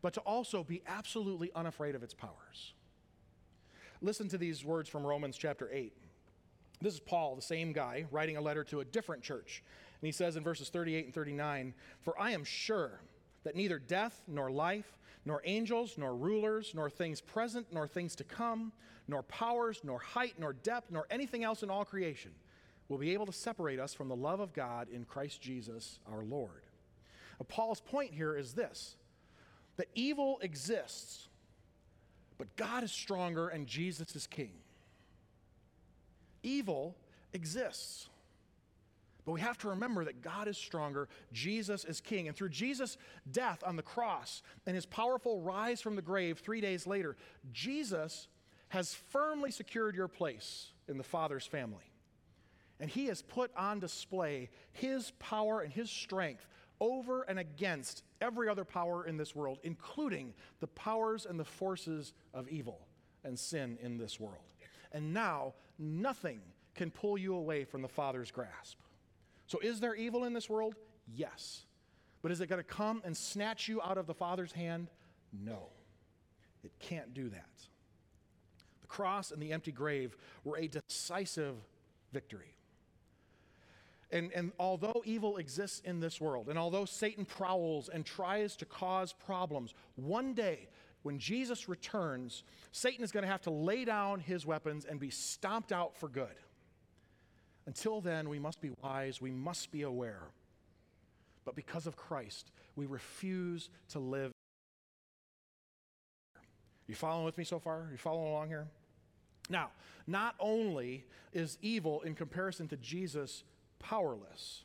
but 0.01 0.13
to 0.13 0.19
also 0.21 0.63
be 0.63 0.81
absolutely 0.87 1.51
unafraid 1.55 1.95
of 1.95 2.03
its 2.03 2.13
powers. 2.13 2.73
Listen 4.05 4.27
to 4.29 4.37
these 4.37 4.63
words 4.63 4.87
from 4.87 5.03
Romans 5.03 5.35
chapter 5.35 5.67
8. 5.73 5.91
This 6.79 6.93
is 6.93 6.99
Paul, 6.99 7.35
the 7.35 7.41
same 7.41 7.73
guy, 7.73 8.05
writing 8.11 8.37
a 8.37 8.41
letter 8.41 8.63
to 8.65 8.81
a 8.81 8.85
different 8.85 9.23
church. 9.23 9.63
And 9.99 10.05
he 10.05 10.11
says 10.11 10.35
in 10.35 10.43
verses 10.43 10.69
38 10.69 11.05
and 11.05 11.13
39 11.13 11.73
For 12.01 12.13
I 12.21 12.29
am 12.29 12.43
sure 12.43 13.01
that 13.45 13.55
neither 13.55 13.79
death, 13.79 14.21
nor 14.27 14.51
life, 14.51 14.99
nor 15.25 15.41
angels, 15.43 15.95
nor 15.97 16.15
rulers, 16.15 16.73
nor 16.75 16.87
things 16.87 17.19
present, 17.19 17.65
nor 17.71 17.87
things 17.87 18.15
to 18.17 18.23
come, 18.23 18.73
nor 19.07 19.23
powers, 19.23 19.81
nor 19.83 19.97
height, 19.97 20.35
nor 20.37 20.53
depth, 20.53 20.91
nor 20.91 21.07
anything 21.09 21.43
else 21.43 21.63
in 21.63 21.71
all 21.71 21.83
creation 21.83 22.29
will 22.89 22.99
be 22.99 23.11
able 23.11 23.25
to 23.25 23.33
separate 23.33 23.79
us 23.79 23.95
from 23.95 24.07
the 24.07 24.15
love 24.15 24.39
of 24.39 24.53
God 24.53 24.87
in 24.87 25.03
Christ 25.05 25.41
Jesus 25.41 25.97
our 26.07 26.23
Lord. 26.23 26.61
Paul's 27.47 27.81
point 27.81 28.13
here 28.13 28.37
is 28.37 28.53
this 28.53 28.97
that 29.77 29.87
evil 29.95 30.37
exists 30.43 31.27
but 32.37 32.55
God 32.55 32.83
is 32.83 32.91
stronger 32.91 33.49
and 33.49 33.67
Jesus 33.67 34.15
is 34.15 34.27
king. 34.27 34.51
Evil 36.43 36.95
exists. 37.33 38.09
But 39.25 39.31
we 39.31 39.41
have 39.41 39.57
to 39.59 39.69
remember 39.69 40.05
that 40.05 40.21
God 40.21 40.47
is 40.47 40.57
stronger, 40.57 41.09
Jesus 41.33 41.83
is 41.83 41.99
king. 41.99 42.27
And 42.27 42.37
through 42.37 42.49
Jesus' 42.49 42.97
death 43.31 43.63
on 43.65 43.75
the 43.75 43.81
cross 43.81 44.43
and 44.67 44.75
his 44.75 44.85
powerful 44.85 45.41
rise 45.41 45.81
from 45.81 45.95
the 45.95 46.01
grave 46.01 46.39
three 46.39 46.61
days 46.61 46.85
later, 46.85 47.17
Jesus 47.51 48.27
has 48.69 48.93
firmly 48.93 49.49
secured 49.49 49.95
your 49.95 50.07
place 50.07 50.67
in 50.87 50.97
the 50.97 51.03
Father's 51.03 51.47
family. 51.47 51.91
And 52.79 52.89
he 52.89 53.07
has 53.07 53.21
put 53.21 53.51
on 53.55 53.79
display 53.79 54.49
his 54.73 55.11
power 55.17 55.61
and 55.61 55.73
his 55.73 55.89
strength 55.89 56.45
over 56.79 57.23
and 57.23 57.39
against 57.39 58.03
every 58.21 58.49
other 58.49 58.65
power 58.65 59.05
in 59.05 59.17
this 59.17 59.35
world, 59.35 59.59
including 59.63 60.33
the 60.59 60.67
powers 60.67 61.25
and 61.25 61.39
the 61.39 61.45
forces 61.45 62.13
of 62.33 62.47
evil 62.49 62.87
and 63.23 63.37
sin 63.37 63.77
in 63.81 63.97
this 63.97 64.19
world. 64.19 64.53
And 64.91 65.13
now, 65.13 65.53
nothing 65.77 66.39
can 66.73 66.91
pull 66.91 67.17
you 67.17 67.35
away 67.35 67.63
from 67.63 67.81
the 67.81 67.87
Father's 67.87 68.31
grasp. 68.31 68.77
So, 69.47 69.59
is 69.59 69.79
there 69.79 69.95
evil 69.95 70.23
in 70.25 70.33
this 70.33 70.49
world? 70.49 70.75
Yes. 71.13 71.65
But 72.21 72.31
is 72.31 72.41
it 72.41 72.47
going 72.47 72.59
to 72.59 72.63
come 72.63 73.01
and 73.05 73.15
snatch 73.15 73.67
you 73.67 73.81
out 73.81 73.97
of 73.97 74.07
the 74.07 74.13
Father's 74.13 74.51
hand? 74.51 74.89
No. 75.31 75.69
It 76.63 76.71
can't 76.79 77.13
do 77.13 77.29
that. 77.29 77.49
The 78.81 78.87
cross 78.87 79.31
and 79.31 79.41
the 79.41 79.51
empty 79.51 79.71
grave 79.71 80.15
were 80.43 80.57
a 80.57 80.67
decisive 80.67 81.55
victory. 82.11 82.54
And, 84.15 84.31
and 84.31 84.53
although 84.57 85.03
evil 85.03 85.35
exists 85.35 85.81
in 85.83 85.99
this 85.99 86.21
world, 86.21 86.47
and 86.47 86.57
although 86.57 86.85
Satan 86.85 87.25
prowls 87.25 87.89
and 87.89 88.05
tries 88.05 88.55
to 88.55 88.65
cause 88.65 89.11
problems, 89.11 89.73
one 89.97 90.33
day 90.33 90.69
when 91.03 91.19
Jesus 91.19 91.67
returns, 91.67 92.43
Satan 92.71 93.03
is 93.03 93.11
going 93.11 93.23
to 93.25 93.29
have 93.29 93.41
to 93.41 93.49
lay 93.49 93.83
down 93.83 94.21
his 94.21 94.45
weapons 94.45 94.85
and 94.85 95.01
be 95.01 95.09
stomped 95.09 95.73
out 95.73 95.97
for 95.97 96.07
good. 96.07 96.37
Until 97.65 97.99
then, 97.99 98.29
we 98.29 98.39
must 98.39 98.61
be 98.61 98.69
wise, 98.81 99.19
we 99.19 99.31
must 99.31 99.69
be 99.69 99.81
aware. 99.81 100.23
But 101.43 101.57
because 101.57 101.85
of 101.85 101.97
Christ, 101.97 102.51
we 102.77 102.85
refuse 102.85 103.69
to 103.89 103.99
live. 103.99 104.31
You 106.87 106.95
following 106.95 107.25
with 107.25 107.37
me 107.37 107.43
so 107.43 107.59
far? 107.59 107.89
You 107.91 107.97
following 107.97 108.31
along 108.31 108.47
here? 108.47 108.67
Now, 109.49 109.71
not 110.07 110.35
only 110.39 111.03
is 111.33 111.57
evil 111.61 111.99
in 112.03 112.15
comparison 112.15 112.69
to 112.69 112.77
Jesus 112.77 113.43
powerless, 113.79 114.63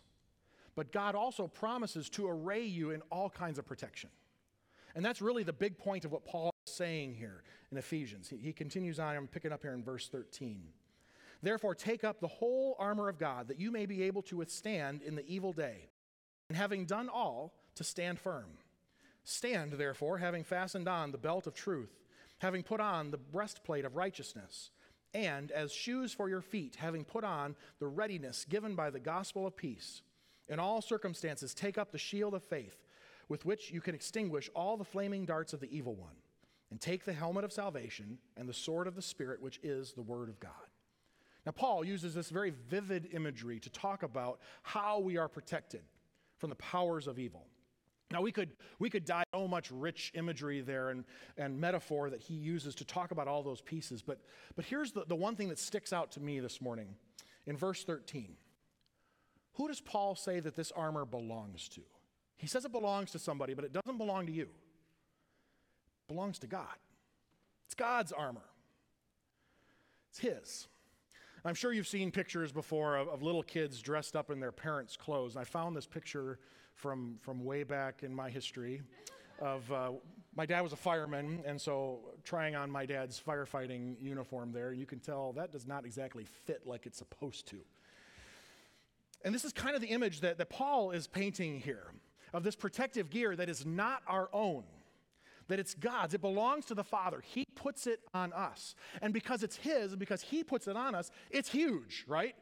but 0.75 0.93
God 0.93 1.15
also 1.15 1.47
promises 1.47 2.09
to 2.11 2.29
array 2.29 2.65
you 2.65 2.91
in 2.91 3.03
all 3.11 3.31
kinds 3.31 3.59
of 3.59 3.67
protection. 3.67 4.11
And 4.95 5.05
that's 5.05 5.23
really 5.23 5.43
the 5.43 5.53
big 5.53 5.79
point 5.79 6.05
of 6.05 6.13
what 6.13 6.25
Paul 6.25 6.51
is 6.67 6.73
saying 6.73 7.15
here 7.15 7.43
in 7.71 7.79
Ephesians. 7.79 8.29
He, 8.29 8.37
he 8.37 8.53
continues 8.53 8.99
on, 8.99 9.17
I'm 9.17 9.29
picking 9.29 9.53
up 9.53 9.63
here 9.63 9.75
in 9.75 9.85
verse 9.85 10.09
13. 10.09 10.63
Therefore, 11.43 11.75
take 11.75 12.05
up 12.05 12.21
the 12.21 12.29
whole 12.29 12.77
armor 12.79 13.09
of 13.09 13.19
God, 13.19 13.49
that 13.49 13.61
you 13.61 13.71
may 13.71 13.87
be 13.87 14.03
able 14.03 14.23
to 14.23 14.37
withstand 14.37 15.03
in 15.03 15.15
the 15.15 15.27
evil 15.27 15.53
day, 15.53 15.89
and 16.49 16.57
having 16.57 16.85
done 16.85 17.09
all, 17.09 17.55
to 17.77 17.85
stand 17.85 18.19
firm. 18.19 18.59
Stand, 19.25 19.73
therefore, 19.73 20.19
having 20.19 20.45
fastened 20.45 20.89
on 20.89 21.13
the 21.13 21.19
belt 21.19 21.47
of 21.47 21.55
truth, 21.55 22.01
having 22.39 22.63
put 22.63 22.81
on 22.81 23.11
the 23.11 23.19
breastplate 23.19 23.85
of 23.85 23.97
righteousness, 23.97 24.71
and 25.13 25.51
as 25.51 25.73
shoes 25.73 26.13
for 26.13 26.29
your 26.29 26.41
feet, 26.41 26.77
having 26.77 27.05
put 27.05 27.25
on 27.25 27.57
the 27.79 27.87
readiness 27.87 28.45
given 28.45 28.75
by 28.75 28.91
the 28.91 29.01
gospel 29.01 29.47
of 29.47 29.57
peace. 29.57 30.03
In 30.49 30.59
all 30.59 30.81
circumstances, 30.81 31.55
take 31.55 31.79
up 31.79 31.93
the 31.93 31.99
shield 31.99 32.35
of 32.35 32.43
faith, 32.43 32.77
with 33.29 33.45
which 33.45 33.71
you 33.71 33.81
can 33.81 33.95
extinguish 33.95 34.51
all 34.55 34.77
the 34.77 34.85
flaming 34.85 35.25
darts 35.25 35.53
of 35.53 35.61
the 35.61 35.77
evil 35.77 35.95
one, 35.95 36.17
and 36.71 36.81
take 36.81 37.05
the 37.05 37.13
helmet 37.13 37.45
of 37.45 37.53
salvation 37.53 38.19
and 38.37 38.49
the 38.49 38.55
sword 38.55 38.87
of 38.87 38.97
the 38.97 39.03
Spirit, 39.03 39.41
which 39.41 39.61
is 39.63 39.93
the 39.93 40.03
word 40.03 40.29
of 40.29 40.41
God. 40.41 40.53
Now, 41.47 41.53
Paul 41.53 41.85
uses 41.85 42.15
this 42.15 42.31
very 42.31 42.51
vivid 42.51 43.09
imagery 43.13 43.61
to 43.61 43.71
talk 43.71 44.03
about 44.03 44.41
how 44.63 44.99
we 44.99 45.17
are 45.17 45.29
protected 45.29 45.83
from 46.39 46.51
the 46.51 46.57
powers 46.57 47.07
of 47.07 47.19
evil. 47.19 47.47
Now, 48.13 48.23
we 48.23 48.33
could, 48.33 48.51
we 48.81 48.91
could 48.91 49.05
dive 49.05 49.27
so 49.33 49.47
much 49.47 49.71
rich 49.71 50.11
imagery 50.15 50.61
there 50.63 50.91
and, 50.91 51.05
and 51.37 51.61
metaphor 51.61 52.11
that 52.11 52.21
he 52.21 52.35
uses 52.35 52.75
to 52.77 52.85
talk 52.85 53.13
about 53.13 53.29
all 53.29 53.43
those 53.43 53.61
pieces, 53.61 54.03
but, 54.03 54.19
but 54.57 54.65
here's 54.65 54.93
the, 54.93 55.05
the 55.07 55.15
one 55.15 55.37
thing 55.37 55.49
that 55.49 55.59
sticks 55.59 55.93
out 55.93 56.11
to 56.13 56.21
me 56.21 56.41
this 56.41 56.61
morning 56.61 56.97
in 57.47 57.57
verse 57.57 57.85
13. 57.85 58.37
Who 59.55 59.69
does 59.69 59.81
Paul 59.81 60.17
say 60.17 60.41
that 60.41 60.57
this 60.57 60.73
armor 60.73 61.05
belongs 61.05 61.69
to? 61.71 61.83
He 62.37 62.47
says 62.47 62.65
it 62.65 62.73
belongs 62.73 63.13
to 63.13 63.19
somebody, 63.19 63.55
but 63.55 63.65
it 63.65 63.73
doesn't 63.73 63.99
belong 63.99 64.27
to 64.27 64.33
you. 64.33 64.45
It 64.45 66.09
belongs 66.09 66.39
to 66.41 66.47
God. 66.47 66.77
It's 67.67 67.75
God's 67.75 68.11
armor, 68.11 68.41
it's 70.11 70.19
His. 70.19 70.67
I'm 71.45 71.55
sure 71.55 71.73
you've 71.73 71.89
seen 71.89 72.11
pictures 72.11 72.53
before 72.53 72.97
of, 72.97 73.09
of, 73.09 73.23
little 73.23 73.43
kids 73.43 73.81
dressed 73.81 74.15
up 74.15 74.31
in 74.31 74.41
their 74.41 74.53
parents' 74.53 74.95
clothes. 74.95 75.39
I 75.39 75.45
found 75.45 75.75
this 75.75 75.87
picture 75.87 76.39
from, 76.75 77.17
from 77.21 77.45
way 77.45 77.63
back 77.63 78.03
in 78.03 78.15
my 78.15 78.31
history 78.31 78.83
of 79.41 79.71
uh, 79.73 79.91
my 80.37 80.47
dad 80.47 80.61
was 80.61 80.73
a 80.73 80.77
fireman, 80.77 81.43
and 81.47 81.61
so 81.61 82.01
trying 82.25 82.55
on 82.55 82.71
my 82.71 82.87
dad's 82.87 83.21
firefighting 83.21 83.97
uniform 84.01 84.53
there, 84.53 84.73
you 84.73 84.87
can 84.87 85.01
tell 85.01 85.33
that 85.33 85.51
does 85.51 85.67
not 85.67 85.85
exactly 85.85 86.25
fit 86.25 86.67
like 86.67 86.87
it's 86.87 86.99
supposed 86.99 87.47
to. 87.49 87.57
And 89.25 89.35
this 89.35 89.45
is 89.45 89.53
kind 89.53 89.75
of 89.75 89.83
the 89.83 89.89
image 89.89 90.21
that, 90.21 90.39
that 90.39 90.49
Paul 90.49 90.93
is 90.93 91.07
painting 91.07 91.61
here 91.61 91.93
of 92.33 92.43
this 92.43 92.55
protective 92.57 93.11
gear 93.11 93.35
that 93.37 93.49
is 93.49 93.67
not 93.67 94.03
our 94.07 94.29
own 94.33 94.65
that 95.51 95.59
it's 95.59 95.75
God's. 95.75 96.15
It 96.15 96.21
belongs 96.21 96.65
to 96.67 96.75
the 96.75 96.85
Father. 96.85 97.23
He 97.27 97.45
puts 97.45 97.87
it 97.87 98.01
on 98.15 98.33
us. 98.33 98.75
And 99.03 99.13
because 99.13 99.43
it's 99.43 99.57
His, 99.57 99.95
because 99.97 100.23
He 100.23 100.43
puts 100.43 100.67
it 100.67 100.77
on 100.77 100.95
us, 100.95 101.11
it's 101.29 101.51
huge, 101.51 102.05
right? 102.07 102.35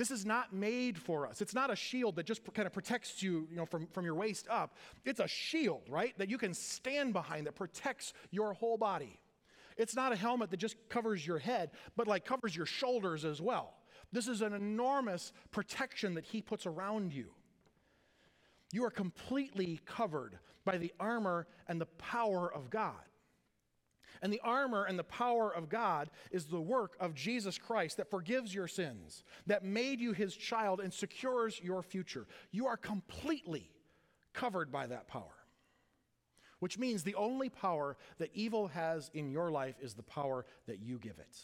This 0.00 0.10
is 0.10 0.24
not 0.24 0.54
made 0.54 0.96
for 0.96 1.26
us. 1.26 1.42
It's 1.42 1.52
not 1.52 1.70
a 1.70 1.76
shield 1.76 2.16
that 2.16 2.24
just 2.24 2.40
kind 2.54 2.64
of 2.64 2.72
protects 2.72 3.22
you, 3.22 3.46
you 3.50 3.56
know, 3.58 3.66
from, 3.66 3.86
from 3.88 4.06
your 4.06 4.14
waist 4.14 4.46
up. 4.48 4.74
It's 5.04 5.20
a 5.20 5.28
shield, 5.28 5.82
right? 5.90 6.16
That 6.16 6.30
you 6.30 6.38
can 6.38 6.54
stand 6.54 7.12
behind 7.12 7.46
that 7.46 7.54
protects 7.54 8.14
your 8.30 8.54
whole 8.54 8.78
body. 8.78 9.20
It's 9.76 9.94
not 9.94 10.10
a 10.10 10.16
helmet 10.16 10.50
that 10.52 10.56
just 10.56 10.76
covers 10.88 11.26
your 11.26 11.38
head, 11.38 11.72
but 11.96 12.08
like 12.08 12.24
covers 12.24 12.56
your 12.56 12.64
shoulders 12.64 13.26
as 13.26 13.42
well. 13.42 13.74
This 14.10 14.26
is 14.26 14.40
an 14.40 14.54
enormous 14.54 15.34
protection 15.50 16.14
that 16.14 16.24
he 16.24 16.40
puts 16.40 16.64
around 16.64 17.12
you. 17.12 17.26
You 18.72 18.86
are 18.86 18.90
completely 18.90 19.80
covered 19.84 20.38
by 20.64 20.78
the 20.78 20.94
armor 20.98 21.46
and 21.68 21.78
the 21.78 21.84
power 21.98 22.50
of 22.50 22.70
God. 22.70 23.04
And 24.22 24.32
the 24.32 24.40
armor 24.44 24.84
and 24.84 24.98
the 24.98 25.04
power 25.04 25.50
of 25.54 25.68
God 25.68 26.10
is 26.30 26.44
the 26.44 26.60
work 26.60 26.94
of 27.00 27.14
Jesus 27.14 27.58
Christ 27.58 27.96
that 27.96 28.10
forgives 28.10 28.54
your 28.54 28.68
sins, 28.68 29.24
that 29.46 29.64
made 29.64 30.00
you 30.00 30.12
his 30.12 30.36
child 30.36 30.80
and 30.80 30.92
secures 30.92 31.60
your 31.62 31.82
future. 31.82 32.26
You 32.50 32.66
are 32.66 32.76
completely 32.76 33.70
covered 34.34 34.70
by 34.70 34.86
that 34.88 35.08
power, 35.08 35.34
which 36.58 36.78
means 36.78 37.02
the 37.02 37.14
only 37.14 37.48
power 37.48 37.96
that 38.18 38.30
evil 38.34 38.68
has 38.68 39.10
in 39.14 39.30
your 39.30 39.50
life 39.50 39.76
is 39.80 39.94
the 39.94 40.02
power 40.02 40.44
that 40.66 40.80
you 40.80 40.98
give 40.98 41.18
it. 41.18 41.38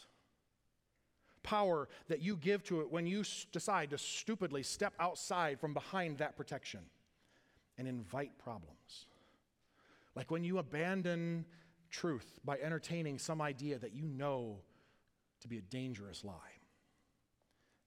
Power 1.43 1.89
that 2.09 2.21
you 2.21 2.37
give 2.37 2.63
to 2.65 2.81
it 2.83 2.91
when 2.91 3.07
you 3.07 3.25
decide 3.53 3.91
to 3.91 3.99
stupidly 3.99 4.63
step 4.63 4.93
outside 5.01 5.59
from 5.61 5.73
behind 5.73 6.19
that 6.19 6.37
protection 6.37 6.81
and 7.79 7.89
invite 7.89 8.37
problems. 8.39 9.07
Like 10.15 10.31
when 10.31 10.45
you 10.45 10.59
abandon 10.59 11.45
truth 11.91 12.39
by 12.45 12.59
entertaining 12.59 13.19
some 13.19 13.41
idea 13.41 13.79
that 13.79 13.95
you 13.95 14.07
know 14.07 14.59
to 15.41 15.49
be 15.49 15.59
a 15.59 15.63
dangerous 15.63 16.25
lie. 16.25 16.33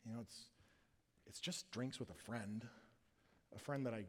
You 0.06 0.14
know, 0.14 0.20
it's, 0.22 0.44
it's 1.28 1.40
just 1.40 1.70
drinks 1.72 2.00
with 2.00 2.10
a 2.10 2.16
friend, 2.16 2.66
a 3.56 3.60
friend 3.60 3.86
that 3.86 3.94
I 3.94 4.06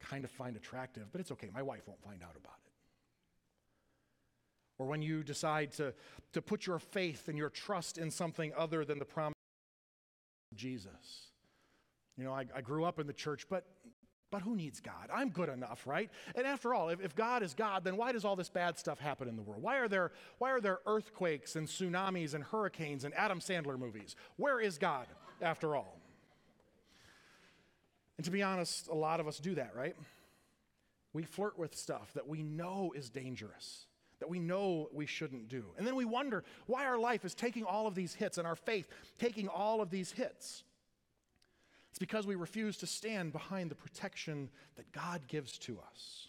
kind 0.00 0.24
of 0.24 0.30
find 0.30 0.56
attractive, 0.56 1.04
but 1.12 1.20
it's 1.20 1.32
okay. 1.32 1.50
My 1.52 1.62
wife 1.62 1.82
won't 1.86 2.02
find 2.02 2.22
out 2.22 2.36
about 2.36 2.58
it. 2.64 2.72
Or 4.78 4.86
when 4.86 5.02
you 5.02 5.22
decide 5.22 5.72
to, 5.72 5.94
to 6.32 6.42
put 6.42 6.66
your 6.66 6.78
faith 6.78 7.28
and 7.28 7.38
your 7.38 7.48
trust 7.48 7.98
in 7.98 8.10
something 8.10 8.52
other 8.56 8.84
than 8.84 8.98
the 8.98 9.04
promise 9.04 9.34
of 10.52 10.58
Jesus. 10.58 11.30
You 12.16 12.24
know, 12.24 12.32
I, 12.32 12.44
I 12.54 12.60
grew 12.60 12.84
up 12.84 12.98
in 12.98 13.06
the 13.06 13.12
church, 13.12 13.46
but 13.48 13.64
but 14.30 14.42
who 14.42 14.56
needs 14.56 14.80
God? 14.80 15.08
I'm 15.12 15.30
good 15.30 15.48
enough, 15.48 15.86
right? 15.86 16.10
And 16.34 16.46
after 16.46 16.74
all, 16.74 16.88
if, 16.88 17.00
if, 17.00 17.14
God 17.14 17.42
is 17.42 17.54
God, 17.54 17.84
then 17.84 17.96
why 17.96 18.12
does 18.12 18.24
all 18.24 18.36
this 18.36 18.48
bad 18.48 18.78
stuff 18.78 18.98
happen 18.98 19.28
in 19.28 19.36
the 19.36 19.42
world? 19.42 19.62
Why 19.62 19.78
are, 19.78 19.88
there, 19.88 20.12
why 20.38 20.50
are 20.50 20.60
there 20.60 20.80
earthquakes 20.86 21.54
and 21.54 21.68
tsunamis 21.68 22.34
and 22.34 22.42
hurricanes 22.42 23.04
and 23.04 23.14
Adam 23.14 23.38
Sandler 23.38 23.78
movies? 23.78 24.16
Where 24.36 24.60
is 24.60 24.78
God, 24.78 25.06
after 25.40 25.76
all? 25.76 26.00
And 28.16 28.24
to 28.24 28.30
be 28.30 28.42
honest, 28.42 28.88
a 28.88 28.94
lot 28.94 29.20
of 29.20 29.28
us 29.28 29.38
do 29.38 29.54
that, 29.54 29.74
right? 29.76 29.94
We 31.12 31.22
flirt 31.24 31.58
with 31.58 31.76
stuff 31.76 32.12
that 32.14 32.26
we 32.26 32.42
know 32.42 32.92
is 32.96 33.10
dangerous, 33.10 33.86
that 34.18 34.28
we 34.28 34.38
know 34.38 34.88
we 34.92 35.06
shouldn't 35.06 35.48
do. 35.48 35.64
And 35.78 35.86
then 35.86 35.94
we 35.94 36.04
wonder 36.04 36.42
why 36.66 36.86
our 36.86 36.98
life 36.98 37.24
is 37.24 37.34
taking 37.34 37.64
all 37.64 37.86
of 37.86 37.94
these 37.94 38.14
hits 38.14 38.38
and 38.38 38.46
our 38.46 38.56
faith 38.56 38.88
taking 39.18 39.48
all 39.48 39.80
of 39.80 39.90
these 39.90 40.10
hits. 40.10 40.64
It's 41.96 41.98
because 41.98 42.26
we 42.26 42.34
refuse 42.34 42.76
to 42.76 42.86
stand 42.86 43.32
behind 43.32 43.70
the 43.70 43.74
protection 43.74 44.50
that 44.74 44.92
God 44.92 45.22
gives 45.28 45.56
to 45.60 45.78
us. 45.90 46.28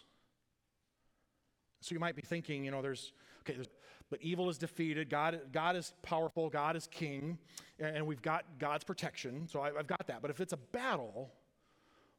So 1.82 1.92
you 1.92 2.00
might 2.00 2.16
be 2.16 2.22
thinking, 2.22 2.64
you 2.64 2.70
know, 2.70 2.80
there's, 2.80 3.12
okay, 3.42 3.52
there's, 3.52 3.68
but 4.08 4.18
evil 4.22 4.48
is 4.48 4.56
defeated. 4.56 5.10
God, 5.10 5.38
God 5.52 5.76
is 5.76 5.92
powerful. 6.00 6.48
God 6.48 6.74
is 6.74 6.86
king. 6.86 7.36
And 7.78 8.06
we've 8.06 8.22
got 8.22 8.46
God's 8.58 8.82
protection. 8.82 9.46
So 9.46 9.60
I, 9.60 9.78
I've 9.78 9.86
got 9.86 10.06
that. 10.06 10.22
But 10.22 10.30
if 10.30 10.40
it's 10.40 10.54
a 10.54 10.56
battle, 10.56 11.34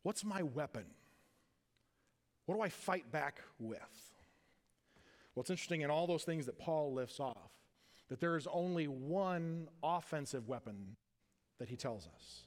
what's 0.03 0.23
my 0.23 0.43
weapon? 0.43 0.85
What 2.45 2.53
do 2.53 2.61
I 2.61 2.69
fight 2.69 3.11
back 3.11 3.41
with? 3.57 3.79
Well, 5.33 5.41
it's 5.41 5.49
interesting 5.49 5.81
in 5.81 5.89
all 5.89 6.05
those 6.05 6.23
things 6.23 6.45
that 6.45 6.59
Paul 6.59 6.93
lifts 6.93 7.19
off 7.19 7.49
that 8.09 8.19
there 8.19 8.37
is 8.37 8.47
only 8.51 8.87
one 8.87 9.69
offensive 9.81 10.47
weapon 10.47 10.97
that 11.57 11.67
he 11.67 11.75
tells 11.75 12.07
us. 12.15 12.43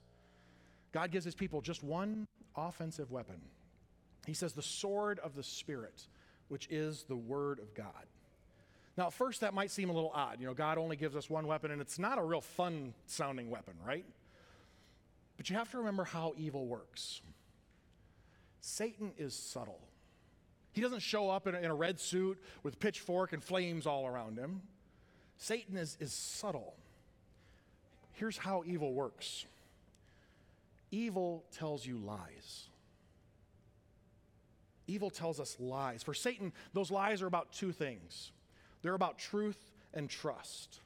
God 0.93 1.11
gives 1.11 1.25
his 1.25 1.35
people 1.35 1.61
just 1.61 1.83
one 1.83 2.27
offensive 2.57 3.11
weapon. 3.11 3.41
He 4.27 4.35
says, 4.35 4.53
the 4.53 4.63
sword 4.63 5.19
of 5.21 5.35
the 5.35 5.43
Spirit, 5.43 6.07
which 6.49 6.69
is 6.71 7.05
the 7.05 7.17
word 7.17 7.59
of 7.59 7.75
God. 7.75 8.07
Now, 8.97 9.07
at 9.07 9.13
first, 9.15 9.41
that 9.41 9.55
might 9.55 9.71
seem 9.71 9.89
a 9.89 9.93
little 9.93 10.13
odd. 10.15 10.39
You 10.39 10.47
know, 10.47 10.55
God 10.55 10.77
only 10.77 10.97
gives 10.97 11.17
us 11.17 11.31
one 11.31 11.47
weapon, 11.47 11.71
and 11.71 11.81
it's 11.81 11.99
not 11.99 12.19
a 12.19 12.23
real 12.23 12.43
fun 12.43 12.93
sounding 13.07 13.51
weapon, 13.51 13.75
right? 13.87 14.05
But 15.39 15.49
you 15.49 15.57
have 15.57 15.71
to 15.71 15.79
remember 15.79 16.05
how 16.05 16.35
evil 16.37 16.67
works. 16.67 17.23
Satan 18.61 19.13
is 19.17 19.35
subtle. 19.35 19.81
He 20.73 20.83
doesn't 20.83 21.01
show 21.01 21.31
up 21.31 21.47
in 21.47 21.55
a, 21.55 21.59
in 21.59 21.71
a 21.71 21.75
red 21.75 21.99
suit 21.99 22.39
with 22.63 22.79
pitchfork 22.79 23.33
and 23.33 23.43
flames 23.43 23.87
all 23.87 24.07
around 24.07 24.39
him. 24.39 24.63
Satan 25.39 25.77
is, 25.77 25.97
is 25.99 26.13
subtle. 26.13 26.75
Here's 28.13 28.37
how 28.37 28.63
evil 28.67 28.93
works 28.93 29.47
evil 30.93 31.45
tells 31.51 31.85
you 31.85 31.99
lies. 31.99 32.69
Evil 34.87 35.11
tells 35.11 35.41
us 35.41 35.57
lies. 35.59 36.03
For 36.03 36.15
Satan, 36.15 36.53
those 36.73 36.91
lies 36.91 37.23
are 37.23 37.27
about 37.27 37.53
two 37.53 37.73
things 37.73 38.31
they're 38.83 38.95
about 38.95 39.19
truth 39.19 39.73
and 39.95 40.09
trust. 40.11 40.81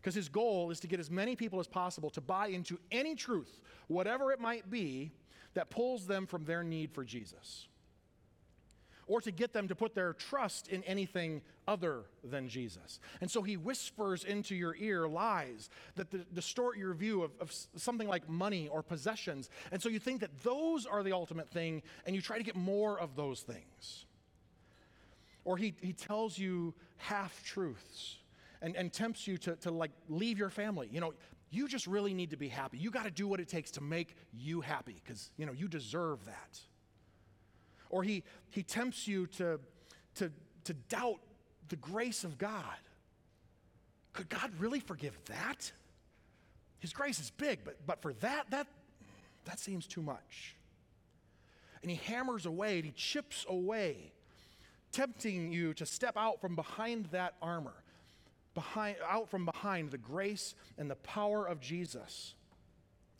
Because 0.00 0.14
his 0.14 0.28
goal 0.28 0.70
is 0.70 0.80
to 0.80 0.86
get 0.86 0.98
as 0.98 1.10
many 1.10 1.36
people 1.36 1.60
as 1.60 1.66
possible 1.66 2.10
to 2.10 2.20
buy 2.20 2.48
into 2.48 2.78
any 2.90 3.14
truth, 3.14 3.60
whatever 3.86 4.32
it 4.32 4.40
might 4.40 4.70
be, 4.70 5.12
that 5.54 5.70
pulls 5.70 6.06
them 6.06 6.26
from 6.26 6.44
their 6.44 6.64
need 6.64 6.90
for 6.90 7.04
Jesus 7.04 7.68
or 9.10 9.20
to 9.20 9.32
get 9.32 9.52
them 9.52 9.66
to 9.66 9.74
put 9.74 9.92
their 9.92 10.12
trust 10.12 10.68
in 10.68 10.84
anything 10.84 11.42
other 11.66 12.04
than 12.22 12.48
Jesus. 12.48 13.00
And 13.20 13.28
so 13.28 13.42
he 13.42 13.56
whispers 13.56 14.22
into 14.22 14.54
your 14.54 14.76
ear 14.78 15.08
lies 15.08 15.68
that 15.96 16.32
distort 16.32 16.78
your 16.78 16.94
view 16.94 17.24
of, 17.24 17.32
of, 17.40 17.52
something 17.74 18.06
like 18.06 18.28
money 18.28 18.68
or 18.68 18.84
possessions. 18.84 19.50
And 19.72 19.82
so 19.82 19.88
you 19.88 19.98
think 19.98 20.20
that 20.20 20.30
those 20.44 20.86
are 20.86 21.02
the 21.02 21.10
ultimate 21.10 21.50
thing, 21.50 21.82
and 22.06 22.14
you 22.14 22.22
try 22.22 22.38
to 22.38 22.44
get 22.44 22.54
more 22.54 23.00
of 23.00 23.16
those 23.16 23.40
things. 23.40 24.06
Or 25.44 25.56
he, 25.56 25.74
he 25.82 25.92
tells 25.92 26.38
you 26.38 26.72
half 26.98 27.42
truths 27.42 28.18
and, 28.62 28.76
and 28.76 28.92
tempts 28.92 29.26
you 29.26 29.38
to, 29.38 29.56
to 29.56 29.72
like 29.72 29.90
leave 30.08 30.38
your 30.38 30.50
family. 30.50 30.88
You 30.92 31.00
know, 31.00 31.14
you 31.50 31.66
just 31.66 31.88
really 31.88 32.14
need 32.14 32.30
to 32.30 32.36
be 32.36 32.48
happy. 32.48 32.78
You 32.78 32.92
got 32.92 33.06
to 33.06 33.10
do 33.10 33.26
what 33.26 33.40
it 33.40 33.48
takes 33.48 33.72
to 33.72 33.80
make 33.80 34.14
you 34.32 34.60
happy 34.60 35.02
because, 35.04 35.32
you 35.36 35.46
know, 35.46 35.52
you 35.52 35.66
deserve 35.66 36.24
that. 36.26 36.60
Or 37.90 38.02
he, 38.02 38.22
he 38.50 38.62
tempts 38.62 39.06
you 39.06 39.26
to, 39.26 39.60
to, 40.14 40.30
to 40.64 40.74
doubt 40.88 41.20
the 41.68 41.76
grace 41.76 42.24
of 42.24 42.38
God. 42.38 42.64
Could 44.12 44.28
God 44.28 44.50
really 44.58 44.80
forgive 44.80 45.18
that? 45.26 45.70
His 46.78 46.92
grace 46.92 47.20
is 47.20 47.30
big, 47.30 47.60
but, 47.64 47.76
but 47.86 48.00
for 48.00 48.12
that, 48.14 48.50
that, 48.50 48.66
that 49.44 49.58
seems 49.58 49.86
too 49.86 50.02
much. 50.02 50.56
And 51.82 51.90
he 51.90 51.96
hammers 51.96 52.46
away 52.46 52.76
and 52.76 52.84
he 52.84 52.92
chips 52.92 53.44
away, 53.48 54.12
tempting 54.92 55.52
you 55.52 55.74
to 55.74 55.86
step 55.86 56.16
out 56.16 56.40
from 56.40 56.54
behind 56.54 57.06
that 57.06 57.34
armor, 57.42 57.84
behind, 58.54 58.96
out 59.06 59.28
from 59.28 59.44
behind 59.44 59.90
the 59.90 59.98
grace 59.98 60.54
and 60.78 60.90
the 60.90 60.96
power 60.96 61.46
of 61.46 61.60
Jesus 61.60 62.34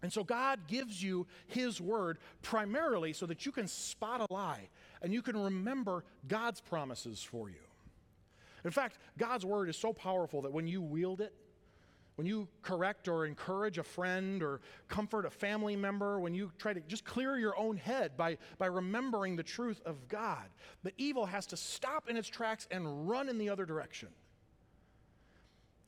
and 0.02 0.12
so 0.12 0.25
God 0.25 0.61
gives 0.66 1.02
you 1.02 1.26
His 1.47 1.80
word 1.80 2.19
primarily 2.42 3.12
so 3.12 3.26
that 3.26 3.45
you 3.45 3.52
can 3.52 3.69
spot 3.69 4.21
a 4.21 4.33
lie 4.33 4.69
and 5.02 5.12
you 5.12 5.23
can 5.23 5.37
remember 5.37 6.04
God's 6.26 6.61
promises 6.61 7.23
for 7.23 7.49
you. 7.49 7.57
In 8.64 8.71
fact, 8.71 8.99
God's 9.19 9.45
word 9.45 9.69
is 9.69 9.76
so 9.76 9.92
powerful 9.92 10.42
that 10.42 10.52
when 10.52 10.66
you 10.66 10.83
wield 10.83 11.21
it, 11.21 11.35
when 12.16 12.26
you 12.26 12.49
correct 12.61 13.09
or 13.09 13.25
encourage 13.25 13.78
a 13.78 13.83
friend 13.83 14.42
or 14.42 14.61
comfort 14.88 15.25
a 15.25 15.30
family 15.30 15.75
member, 15.75 16.21
when 16.21 16.35
you 16.35 16.52
try 16.59 16.75
to 16.75 16.80
just 16.80 17.02
clear 17.04 17.38
your 17.38 17.59
own 17.59 17.78
head 17.78 18.14
by, 18.16 18.37
by 18.59 18.66
remembering 18.66 19.37
the 19.37 19.42
truth 19.42 19.80
of 19.87 20.07
God, 20.09 20.45
the 20.83 20.92
evil 20.99 21.25
has 21.25 21.47
to 21.47 21.57
stop 21.57 22.11
in 22.11 22.19
its 22.19 22.28
tracks 22.28 22.69
and 22.71 23.09
run 23.09 23.30
in 23.30 23.38
the 23.38 23.49
other 23.49 23.64
direction. 23.64 24.09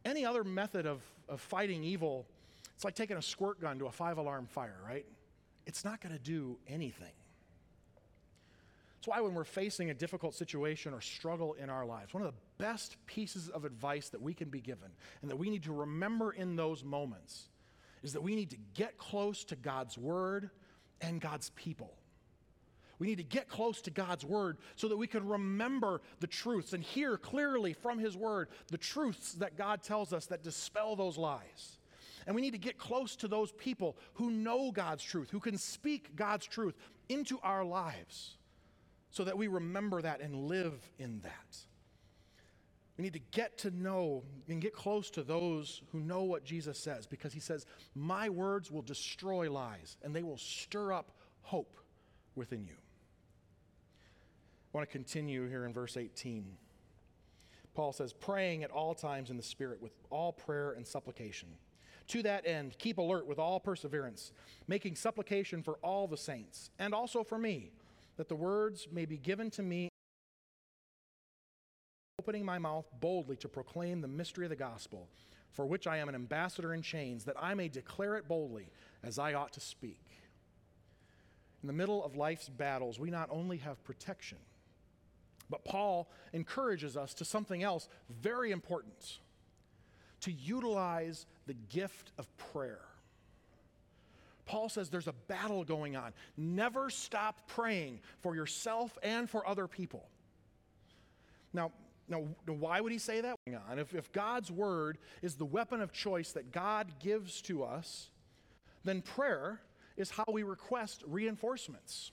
Any 0.06 0.24
other 0.24 0.42
method 0.42 0.86
of, 0.86 1.02
of 1.28 1.40
fighting 1.40 1.84
evil 1.84 2.26
it's 2.74 2.84
like 2.84 2.94
taking 2.94 3.16
a 3.16 3.22
squirt 3.22 3.60
gun 3.60 3.78
to 3.78 3.86
a 3.86 3.92
five 3.92 4.18
alarm 4.18 4.46
fire, 4.46 4.78
right? 4.86 5.06
It's 5.66 5.84
not 5.84 6.00
going 6.00 6.12
to 6.12 6.22
do 6.22 6.58
anything. 6.66 7.12
That's 8.96 9.08
why 9.08 9.20
when 9.20 9.34
we're 9.34 9.44
facing 9.44 9.90
a 9.90 9.94
difficult 9.94 10.34
situation 10.34 10.94
or 10.94 11.00
struggle 11.00 11.54
in 11.54 11.68
our 11.68 11.84
lives, 11.84 12.14
one 12.14 12.22
of 12.22 12.32
the 12.32 12.40
best 12.62 12.96
pieces 13.06 13.48
of 13.48 13.64
advice 13.64 14.10
that 14.10 14.22
we 14.22 14.32
can 14.32 14.48
be 14.48 14.60
given 14.60 14.90
and 15.22 15.30
that 15.30 15.36
we 15.36 15.50
need 15.50 15.64
to 15.64 15.72
remember 15.72 16.30
in 16.32 16.54
those 16.54 16.84
moments 16.84 17.48
is 18.04 18.12
that 18.12 18.22
we 18.22 18.36
need 18.36 18.50
to 18.50 18.58
get 18.74 18.98
close 18.98 19.42
to 19.44 19.56
God's 19.56 19.98
word 19.98 20.50
and 21.00 21.20
God's 21.20 21.50
people. 21.50 21.94
We 23.00 23.08
need 23.08 23.18
to 23.18 23.24
get 23.24 23.48
close 23.48 23.82
to 23.82 23.90
God's 23.90 24.24
word 24.24 24.58
so 24.76 24.86
that 24.86 24.96
we 24.96 25.08
can 25.08 25.26
remember 25.26 26.00
the 26.20 26.28
truths 26.28 26.72
and 26.72 26.80
hear 26.80 27.16
clearly 27.16 27.72
from 27.72 27.98
his 27.98 28.16
word 28.16 28.50
the 28.68 28.78
truths 28.78 29.32
that 29.32 29.56
God 29.56 29.82
tells 29.82 30.12
us 30.12 30.26
that 30.26 30.44
dispel 30.44 30.94
those 30.94 31.18
lies. 31.18 31.78
And 32.26 32.34
we 32.34 32.42
need 32.42 32.52
to 32.52 32.58
get 32.58 32.78
close 32.78 33.16
to 33.16 33.28
those 33.28 33.52
people 33.52 33.96
who 34.14 34.30
know 34.30 34.70
God's 34.70 35.02
truth, 35.02 35.30
who 35.30 35.40
can 35.40 35.58
speak 35.58 36.14
God's 36.16 36.46
truth 36.46 36.74
into 37.08 37.38
our 37.42 37.64
lives 37.64 38.36
so 39.10 39.24
that 39.24 39.36
we 39.36 39.46
remember 39.46 40.02
that 40.02 40.20
and 40.20 40.34
live 40.34 40.90
in 40.98 41.20
that. 41.20 41.56
We 42.96 43.04
need 43.04 43.12
to 43.14 43.20
get 43.30 43.58
to 43.58 43.70
know 43.70 44.22
and 44.48 44.60
get 44.60 44.74
close 44.74 45.10
to 45.10 45.22
those 45.22 45.82
who 45.92 46.00
know 46.00 46.22
what 46.22 46.44
Jesus 46.44 46.78
says 46.78 47.06
because 47.06 47.32
he 47.32 47.40
says, 47.40 47.66
My 47.94 48.28
words 48.28 48.70
will 48.70 48.82
destroy 48.82 49.50
lies 49.50 49.96
and 50.02 50.14
they 50.14 50.22
will 50.22 50.38
stir 50.38 50.92
up 50.92 51.10
hope 51.42 51.76
within 52.34 52.64
you. 52.64 52.74
I 54.72 54.78
want 54.78 54.88
to 54.88 54.92
continue 54.92 55.48
here 55.48 55.64
in 55.64 55.72
verse 55.72 55.96
18. 55.96 56.56
Paul 57.74 57.92
says, 57.92 58.12
Praying 58.12 58.62
at 58.62 58.70
all 58.70 58.94
times 58.94 59.30
in 59.30 59.36
the 59.36 59.42
Spirit 59.42 59.82
with 59.82 59.92
all 60.10 60.32
prayer 60.32 60.72
and 60.72 60.86
supplication. 60.86 61.48
To 62.08 62.22
that 62.22 62.46
end, 62.46 62.76
keep 62.78 62.98
alert 62.98 63.26
with 63.26 63.38
all 63.38 63.60
perseverance, 63.60 64.32
making 64.66 64.96
supplication 64.96 65.62
for 65.62 65.74
all 65.82 66.06
the 66.06 66.16
saints, 66.16 66.70
and 66.78 66.94
also 66.94 67.24
for 67.24 67.38
me, 67.38 67.72
that 68.16 68.28
the 68.28 68.36
words 68.36 68.88
may 68.90 69.06
be 69.06 69.16
given 69.16 69.50
to 69.52 69.62
me, 69.62 69.88
opening 72.20 72.44
my 72.44 72.58
mouth 72.58 72.86
boldly 73.00 73.36
to 73.36 73.48
proclaim 73.48 74.00
the 74.00 74.08
mystery 74.08 74.44
of 74.44 74.50
the 74.50 74.56
gospel, 74.56 75.08
for 75.50 75.66
which 75.66 75.86
I 75.86 75.98
am 75.98 76.08
an 76.08 76.14
ambassador 76.14 76.74
in 76.74 76.82
chains, 76.82 77.24
that 77.24 77.36
I 77.40 77.54
may 77.54 77.68
declare 77.68 78.16
it 78.16 78.28
boldly 78.28 78.68
as 79.02 79.18
I 79.18 79.34
ought 79.34 79.52
to 79.54 79.60
speak. 79.60 80.04
In 81.62 81.66
the 81.66 81.72
middle 81.72 82.04
of 82.04 82.16
life's 82.16 82.48
battles, 82.48 82.98
we 82.98 83.10
not 83.10 83.28
only 83.30 83.58
have 83.58 83.82
protection, 83.84 84.38
but 85.48 85.64
Paul 85.64 86.10
encourages 86.32 86.96
us 86.96 87.14
to 87.14 87.24
something 87.24 87.62
else 87.62 87.88
very 88.08 88.50
important 88.50 89.18
to 90.22 90.32
utilize 90.32 91.26
the 91.46 91.54
gift 91.54 92.12
of 92.18 92.26
prayer. 92.36 92.80
Paul 94.44 94.68
says 94.68 94.90
there's 94.90 95.08
a 95.08 95.14
battle 95.28 95.64
going 95.64 95.96
on. 95.96 96.12
Never 96.36 96.90
stop 96.90 97.46
praying 97.48 98.00
for 98.20 98.34
yourself 98.34 98.98
and 99.02 99.30
for 99.30 99.46
other 99.46 99.66
people. 99.66 100.08
Now, 101.52 101.70
now 102.08 102.24
why 102.46 102.80
would 102.80 102.92
he 102.92 102.98
say 102.98 103.20
that? 103.20 103.36
If, 103.76 103.94
if 103.94 104.12
God's 104.12 104.50
word 104.50 104.98
is 105.22 105.36
the 105.36 105.44
weapon 105.44 105.80
of 105.80 105.92
choice 105.92 106.32
that 106.32 106.52
God 106.52 106.88
gives 107.00 107.40
to 107.42 107.62
us, 107.62 108.10
then 108.84 109.00
prayer 109.02 109.60
is 109.96 110.10
how 110.10 110.24
we 110.30 110.42
request 110.42 111.04
reinforcements. 111.06 112.10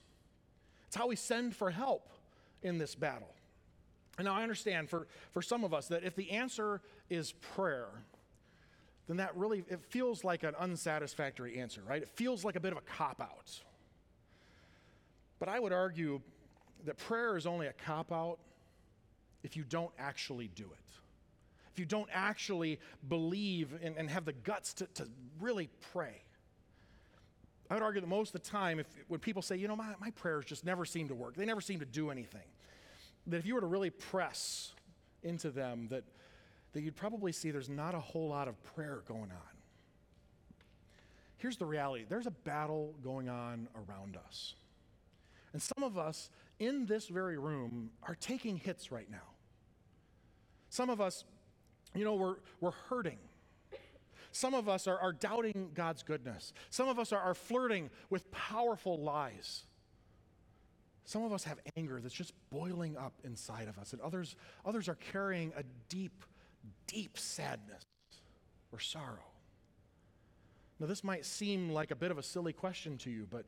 It's 0.87 0.95
how 0.95 1.07
we 1.07 1.15
send 1.15 1.55
for 1.55 1.71
help 1.71 2.09
in 2.61 2.77
this 2.77 2.95
battle. 2.95 3.33
And 4.17 4.25
now 4.25 4.33
I 4.33 4.43
understand 4.43 4.89
for, 4.89 5.07
for 5.31 5.41
some 5.41 5.63
of 5.63 5.73
us 5.73 5.87
that 5.87 6.03
if 6.03 6.15
the 6.15 6.31
answer 6.31 6.81
is 7.09 7.31
prayer, 7.31 7.87
then 9.07 9.17
that 9.17 9.35
really 9.35 9.63
it 9.69 9.81
feels 9.89 10.23
like 10.23 10.43
an 10.43 10.55
unsatisfactory 10.59 11.59
answer, 11.59 11.81
right? 11.87 12.01
It 12.01 12.09
feels 12.09 12.45
like 12.45 12.55
a 12.55 12.59
bit 12.59 12.71
of 12.71 12.77
a 12.77 12.81
cop 12.81 13.21
out. 13.21 13.59
But 15.39 15.49
I 15.49 15.59
would 15.59 15.73
argue 15.73 16.21
that 16.85 16.97
prayer 16.97 17.37
is 17.37 17.45
only 17.45 17.67
a 17.67 17.73
cop 17.73 18.11
out 18.11 18.39
if 19.43 19.55
you 19.55 19.63
don't 19.63 19.91
actually 19.97 20.49
do 20.49 20.63
it. 20.63 20.91
If 21.71 21.79
you 21.79 21.85
don't 21.85 22.09
actually 22.13 22.79
believe 23.07 23.73
and, 23.81 23.95
and 23.95 24.09
have 24.09 24.25
the 24.25 24.33
guts 24.33 24.73
to, 24.75 24.87
to 24.95 25.07
really 25.39 25.69
pray. 25.93 26.23
I 27.69 27.75
would 27.75 27.83
argue 27.83 28.01
that 28.01 28.07
most 28.07 28.33
of 28.33 28.41
the 28.41 28.49
time, 28.49 28.79
if 28.79 28.87
when 29.07 29.19
people 29.19 29.41
say, 29.41 29.55
you 29.55 29.67
know, 29.67 29.75
my, 29.75 29.93
my 29.99 30.09
prayers 30.11 30.45
just 30.45 30.65
never 30.65 30.85
seem 30.85 31.07
to 31.07 31.15
work, 31.15 31.35
they 31.35 31.45
never 31.45 31.61
seem 31.61 31.79
to 31.79 31.85
do 31.85 32.09
anything 32.09 32.41
that 33.27 33.37
if 33.37 33.45
you 33.45 33.55
were 33.55 33.61
to 33.61 33.67
really 33.67 33.89
press 33.89 34.73
into 35.23 35.49
them, 35.49 35.87
that, 35.89 36.03
that 36.73 36.82
you'd 36.82 36.95
probably 36.95 37.32
see 37.32 37.51
there's 37.51 37.69
not 37.69 37.95
a 37.95 37.99
whole 37.99 38.29
lot 38.29 38.47
of 38.47 38.62
prayer 38.75 39.01
going 39.08 39.32
on. 39.32 39.58
Here's 41.38 41.58
the 41.58 41.65
reality 41.65 42.05
there's 42.08 42.27
a 42.27 42.32
battle 42.32 42.95
going 43.03 43.29
on 43.29 43.67
around 43.75 44.17
us. 44.17 44.55
And 45.53 45.62
some 45.62 45.84
of 45.84 45.97
us 45.97 46.29
in 46.60 46.86
this 46.86 47.08
very 47.08 47.38
room 47.38 47.91
are 48.03 48.15
taking 48.15 48.58
hits 48.58 48.91
right 48.91 49.10
now. 49.10 49.17
Some 50.69 50.89
of 50.89 51.01
us, 51.01 51.23
you 51.95 52.05
know, 52.05 52.13
we're, 52.13 52.36
we're 52.62 52.71
hurting. 52.71 53.17
Some 54.32 54.53
of 54.53 54.69
us 54.69 54.88
are, 54.88 54.99
are 54.99 55.12
doubting 55.12 55.71
God's 55.73 56.03
goodness. 56.03 56.53
Some 56.69 56.88
of 56.88 56.99
us 56.99 57.12
are, 57.12 57.19
are 57.19 57.34
flirting 57.34 57.89
with 58.10 58.29
powerful 58.32 58.99
lies. 58.99 59.63
Some 61.05 61.23
of 61.23 61.34
us 61.34 61.43
have 61.45 61.60
anger 61.75 61.99
that's 61.99 62.13
just 62.13 62.34
boiling 62.51 62.95
up 62.95 63.13
inside 63.23 63.67
of 63.67 63.79
us, 63.79 63.93
and 63.93 64.01
others, 64.01 64.36
others 64.63 64.88
are 64.88 64.95
carrying 64.95 65.51
a 65.58 65.63
deep, 65.88 66.23
deep 66.89 67.17
sadness 67.17 67.86
or 68.71 68.80
sorrow. 68.80 69.25
Now, 70.80 70.88
this 70.88 71.04
might 71.04 71.25
seem 71.25 71.69
like 71.69 71.91
a 71.91 71.95
bit 71.95 72.12
of 72.12 72.17
a 72.17 72.23
silly 72.23 72.54
question 72.54 72.97
to 72.99 73.10
you, 73.10 73.28
but 73.30 73.45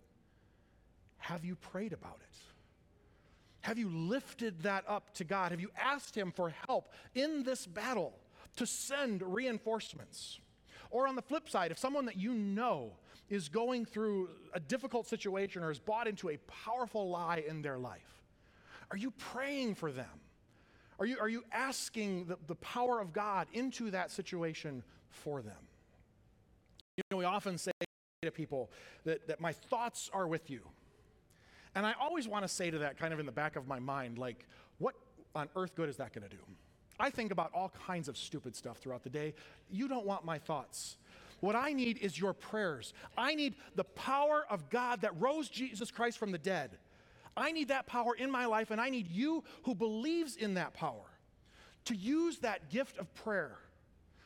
have 1.17 1.45
you 1.45 1.55
prayed 1.55 1.93
about 1.93 2.19
it? 2.19 2.37
Have 3.61 3.77
you 3.77 3.89
lifted 3.89 4.63
that 4.63 4.83
up 4.87 5.13
to 5.15 5.23
God? 5.23 5.51
Have 5.51 5.61
you 5.61 5.69
asked 5.79 6.15
Him 6.15 6.31
for 6.31 6.53
help 6.67 6.91
in 7.15 7.43
this 7.43 7.65
battle 7.65 8.13
to 8.57 8.65
send 8.65 9.21
reinforcements? 9.21 10.39
Or 10.89 11.07
on 11.07 11.15
the 11.15 11.21
flip 11.21 11.47
side, 11.47 11.71
if 11.71 11.77
someone 11.77 12.05
that 12.05 12.17
you 12.17 12.33
know 12.33 12.93
is 13.29 13.47
going 13.47 13.85
through 13.85 14.29
a 14.53 14.59
difficult 14.59 15.07
situation 15.07 15.63
or 15.63 15.71
is 15.71 15.79
bought 15.79 16.07
into 16.07 16.29
a 16.29 16.37
powerful 16.65 17.09
lie 17.09 17.43
in 17.47 17.61
their 17.61 17.77
life, 17.77 18.23
are 18.89 18.97
you 18.97 19.11
praying 19.11 19.75
for 19.75 19.91
them? 19.91 20.20
Are 21.01 21.05
you, 21.07 21.17
are 21.19 21.27
you 21.27 21.43
asking 21.51 22.25
the, 22.25 22.37
the 22.45 22.53
power 22.55 23.01
of 23.01 23.11
God 23.11 23.47
into 23.53 23.89
that 23.89 24.11
situation 24.11 24.83
for 25.09 25.41
them? 25.41 25.57
You 26.95 27.01
know, 27.09 27.17
we 27.17 27.25
often 27.25 27.57
say 27.57 27.71
to 28.21 28.29
people 28.29 28.69
that, 29.03 29.27
that 29.27 29.41
my 29.41 29.51
thoughts 29.51 30.11
are 30.13 30.27
with 30.27 30.51
you. 30.51 30.61
And 31.73 31.87
I 31.87 31.95
always 31.99 32.27
want 32.27 32.43
to 32.43 32.47
say 32.47 32.69
to 32.69 32.77
that 32.79 32.99
kind 32.99 33.15
of 33.15 33.19
in 33.19 33.25
the 33.25 33.31
back 33.31 33.55
of 33.55 33.67
my 33.67 33.79
mind, 33.79 34.19
like, 34.19 34.45
what 34.77 34.93
on 35.33 35.49
earth 35.55 35.73
good 35.73 35.89
is 35.89 35.97
that 35.97 36.13
going 36.13 36.29
to 36.29 36.29
do? 36.29 36.41
I 36.99 37.09
think 37.09 37.31
about 37.31 37.49
all 37.55 37.73
kinds 37.87 38.07
of 38.07 38.15
stupid 38.15 38.55
stuff 38.55 38.77
throughout 38.77 39.01
the 39.01 39.09
day. 39.09 39.33
You 39.71 39.87
don't 39.87 40.05
want 40.05 40.23
my 40.23 40.37
thoughts. 40.37 40.97
What 41.39 41.55
I 41.55 41.73
need 41.73 41.97
is 41.97 42.19
your 42.19 42.33
prayers. 42.33 42.93
I 43.17 43.33
need 43.33 43.55
the 43.75 43.85
power 43.85 44.45
of 44.51 44.69
God 44.69 45.01
that 45.01 45.19
rose 45.19 45.49
Jesus 45.49 45.89
Christ 45.89 46.19
from 46.19 46.31
the 46.31 46.37
dead. 46.37 46.77
I 47.35 47.51
need 47.51 47.69
that 47.69 47.87
power 47.87 48.15
in 48.15 48.29
my 48.29 48.45
life, 48.45 48.71
and 48.71 48.81
I 48.81 48.89
need 48.89 49.07
you 49.07 49.43
who 49.63 49.75
believes 49.75 50.35
in 50.35 50.55
that 50.55 50.73
power 50.73 51.05
to 51.85 51.95
use 51.95 52.39
that 52.39 52.69
gift 52.69 52.97
of 52.97 53.13
prayer 53.15 53.57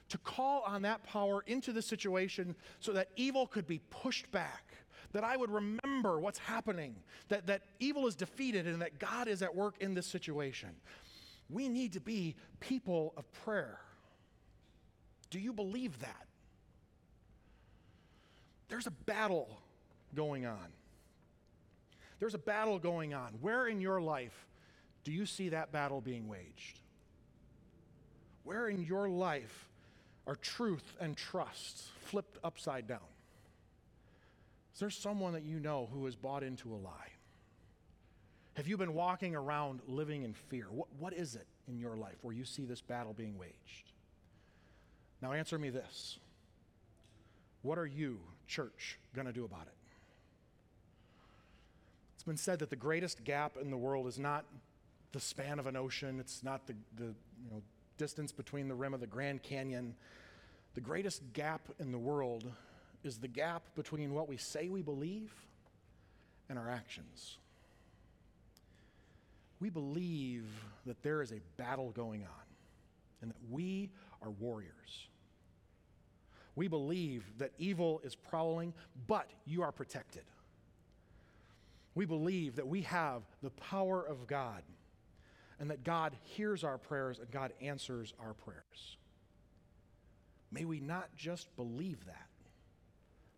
to 0.09 0.17
call 0.19 0.63
on 0.67 0.83
that 0.83 1.03
power 1.03 1.43
into 1.47 1.71
the 1.73 1.81
situation 1.81 2.55
so 2.79 2.93
that 2.93 3.09
evil 3.15 3.47
could 3.47 3.67
be 3.67 3.79
pushed 3.89 4.29
back, 4.31 4.75
that 5.13 5.23
I 5.23 5.35
would 5.35 5.49
remember 5.49 6.19
what's 6.19 6.39
happening, 6.39 6.95
that, 7.29 7.47
that 7.47 7.63
evil 7.79 8.07
is 8.07 8.15
defeated, 8.15 8.67
and 8.67 8.81
that 8.81 8.99
God 8.99 9.27
is 9.27 9.41
at 9.41 9.55
work 9.55 9.75
in 9.79 9.93
this 9.93 10.05
situation. 10.05 10.69
We 11.49 11.69
need 11.69 11.93
to 11.93 11.99
be 11.99 12.35
people 12.59 13.13
of 13.17 13.31
prayer. 13.43 13.79
Do 15.29 15.39
you 15.39 15.53
believe 15.53 15.99
that? 15.99 16.27
There's 18.67 18.87
a 18.87 18.91
battle 18.91 19.61
going 20.13 20.45
on. 20.45 20.73
There's 22.19 22.33
a 22.33 22.39
battle 22.39 22.79
going 22.79 23.13
on. 23.13 23.33
Where 23.41 23.67
in 23.67 23.81
your 23.81 24.01
life 24.01 24.47
do 25.03 25.11
you 25.11 25.25
see 25.25 25.49
that 25.49 25.71
battle 25.71 26.01
being 26.01 26.27
waged? 26.27 26.79
Where 28.43 28.67
in 28.67 28.83
your 28.83 29.09
life 29.09 29.69
are 30.27 30.35
truth 30.35 30.95
and 30.99 31.15
trust 31.15 31.83
flipped 32.01 32.37
upside 32.43 32.87
down? 32.87 32.99
Is 34.73 34.79
there 34.79 34.89
someone 34.89 35.33
that 35.33 35.43
you 35.43 35.59
know 35.59 35.89
who 35.93 36.05
has 36.05 36.15
bought 36.15 36.43
into 36.43 36.73
a 36.73 36.77
lie? 36.77 37.11
Have 38.55 38.67
you 38.67 38.77
been 38.77 38.93
walking 38.93 39.35
around 39.35 39.81
living 39.87 40.23
in 40.23 40.33
fear? 40.33 40.67
What, 40.69 40.87
what 40.97 41.13
is 41.13 41.35
it 41.35 41.47
in 41.67 41.77
your 41.77 41.97
life 41.97 42.15
where 42.21 42.33
you 42.33 42.45
see 42.45 42.65
this 42.65 42.81
battle 42.81 43.13
being 43.13 43.37
waged? 43.37 43.91
Now, 45.21 45.33
answer 45.33 45.57
me 45.57 45.69
this 45.69 46.19
What 47.61 47.77
are 47.77 47.85
you, 47.85 48.19
church, 48.47 48.99
going 49.13 49.27
to 49.27 49.33
do 49.33 49.45
about 49.45 49.67
it? 49.67 49.84
It's 52.25 52.27
been 52.27 52.37
said 52.37 52.57
that 52.57 52.71
the 52.71 52.75
greatest 52.75 53.23
gap 53.23 53.55
in 53.61 53.69
the 53.69 53.77
world 53.77 54.07
is 54.07 54.17
not 54.17 54.45
the 55.11 55.19
span 55.19 55.59
of 55.59 55.67
an 55.67 55.75
ocean, 55.75 56.19
it's 56.19 56.41
not 56.41 56.65
the, 56.65 56.73
the 56.95 57.03
you 57.03 57.51
know, 57.51 57.61
distance 57.99 58.31
between 58.31 58.67
the 58.67 58.73
rim 58.73 58.95
of 58.95 58.99
the 58.99 59.05
Grand 59.05 59.43
Canyon. 59.43 59.93
The 60.73 60.81
greatest 60.81 61.21
gap 61.33 61.61
in 61.77 61.91
the 61.91 61.99
world 61.99 62.51
is 63.03 63.19
the 63.19 63.27
gap 63.27 63.61
between 63.75 64.15
what 64.15 64.27
we 64.27 64.37
say 64.37 64.69
we 64.69 64.81
believe 64.81 65.31
and 66.49 66.57
our 66.57 66.67
actions. 66.67 67.37
We 69.59 69.69
believe 69.69 70.47
that 70.87 71.03
there 71.03 71.21
is 71.21 71.31
a 71.31 71.41
battle 71.57 71.91
going 71.91 72.23
on 72.23 72.45
and 73.21 73.29
that 73.29 73.37
we 73.51 73.91
are 74.23 74.31
warriors. 74.31 75.09
We 76.55 76.69
believe 76.69 77.23
that 77.37 77.51
evil 77.59 78.01
is 78.03 78.15
prowling, 78.15 78.73
but 79.05 79.29
you 79.45 79.61
are 79.61 79.71
protected. 79.71 80.23
We 81.95 82.05
believe 82.05 82.57
that 82.57 82.67
we 82.67 82.81
have 82.81 83.23
the 83.41 83.49
power 83.49 84.05
of 84.05 84.27
God 84.27 84.61
and 85.59 85.71
that 85.71 85.83
God 85.83 86.15
hears 86.23 86.63
our 86.63 86.77
prayers 86.77 87.19
and 87.19 87.31
God 87.31 87.53
answers 87.61 88.13
our 88.19 88.33
prayers. 88.33 88.97
May 90.51 90.65
we 90.65 90.79
not 90.79 91.09
just 91.15 91.55
believe 91.55 92.05
that, 92.05 92.27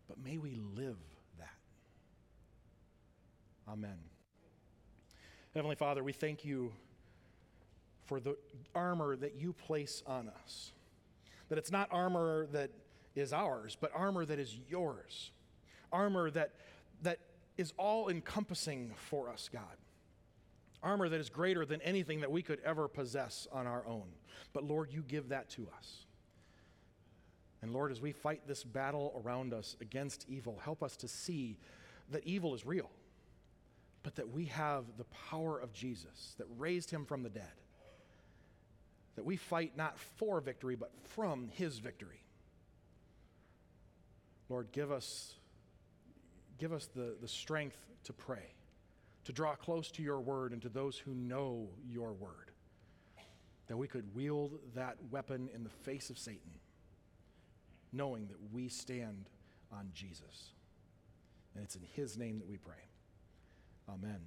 but 0.08 0.18
may 0.24 0.38
we 0.38 0.60
live 0.76 0.98
that. 1.38 1.58
Amen. 3.70 3.98
Heavenly 5.54 5.76
Father, 5.76 6.04
we 6.04 6.14
thank 6.14 6.44
you 6.44 6.72
for 8.06 8.20
the 8.20 8.38
armor 8.74 9.16
that 9.16 9.36
you 9.36 9.54
place 9.54 10.02
on 10.08 10.30
us. 10.44 10.72
That 11.50 11.58
it's 11.58 11.72
not 11.72 11.90
armor 11.92 12.48
that 12.54 12.72
is 13.16 13.34
ours, 13.34 13.78
but 13.80 13.92
armor 13.94 14.26
that 14.26 14.40
is 14.40 14.58
yours. 14.70 15.32
Armor 15.92 16.30
that, 16.32 16.52
is 17.58 17.74
all 17.78 18.10
encompassing 18.10 18.94
for 18.96 19.30
us, 19.30 19.50
God. 19.52 19.64
Armor 20.84 21.10
that 21.10 21.20
is 21.20 21.30
greater 21.30 21.66
than 21.66 21.82
anything 21.82 22.22
that 22.22 22.32
we 22.32 22.42
could 22.42 22.60
ever 22.64 22.88
possess 22.88 23.48
on 23.52 23.66
our 23.66 23.86
own. 23.88 24.08
But 24.54 24.64
Lord, 24.64 24.92
you 24.92 25.02
give 25.02 25.30
that 25.30 25.50
to 25.52 25.68
us. 25.78 26.06
And 27.62 27.74
Lord, 27.74 27.92
as 27.92 28.00
we 28.00 28.12
fight 28.12 28.42
this 28.48 28.64
battle 28.64 29.22
around 29.26 29.54
us 29.54 29.76
against 29.82 30.26
evil, 30.30 30.60
help 30.64 30.84
us 30.84 30.96
to 30.98 31.08
see 31.08 31.58
that 32.12 32.24
evil 32.26 32.54
is 32.54 32.66
real, 32.66 32.90
but 34.04 34.16
that 34.16 34.30
we 34.30 34.46
have 34.46 34.86
the 34.98 35.06
power 35.06 35.60
of 35.60 35.74
Jesus 35.74 36.36
that 36.38 36.46
raised 36.58 36.92
him 36.92 37.06
from 37.06 37.24
the 37.24 37.30
dead. 37.30 37.44
That 39.16 39.26
we 39.26 39.36
fight 39.36 39.76
not 39.76 39.98
for 39.98 40.40
victory, 40.40 40.76
but 40.76 40.92
from 41.04 41.50
his 41.50 41.80
victory. 41.80 42.22
Lord, 44.48 44.72
give 44.72 44.92
us, 44.92 45.34
give 46.58 46.74
us 46.74 46.88
the, 46.96 47.16
the 47.22 47.28
strength 47.28 47.78
to 48.04 48.14
pray 48.14 48.54
to 49.28 49.34
draw 49.34 49.56
close 49.56 49.92
to 49.92 50.02
your 50.02 50.22
word 50.22 50.54
and 50.54 50.62
to 50.62 50.70
those 50.70 50.98
who 50.98 51.14
know 51.14 51.68
your 51.86 52.14
word, 52.14 52.52
that 53.68 53.76
we 53.76 53.86
could 53.86 54.16
wield 54.16 54.58
that 54.74 54.96
weapon 55.12 55.50
in 55.54 55.66
the 55.66 55.70
face 55.70 56.10
of 56.10 56.18
Satan, 56.18 56.54
knowing 57.92 58.28
that 58.28 58.38
we 58.54 58.70
stand 58.70 59.30
on 59.70 59.90
Jesus. 59.94 60.54
And 61.54 61.62
it's 61.62 61.76
in 61.76 61.82
his 61.94 62.18
name 62.18 62.40
that 62.40 62.48
we 62.48 62.56
pray. 62.56 62.88
Amen. 63.90 64.22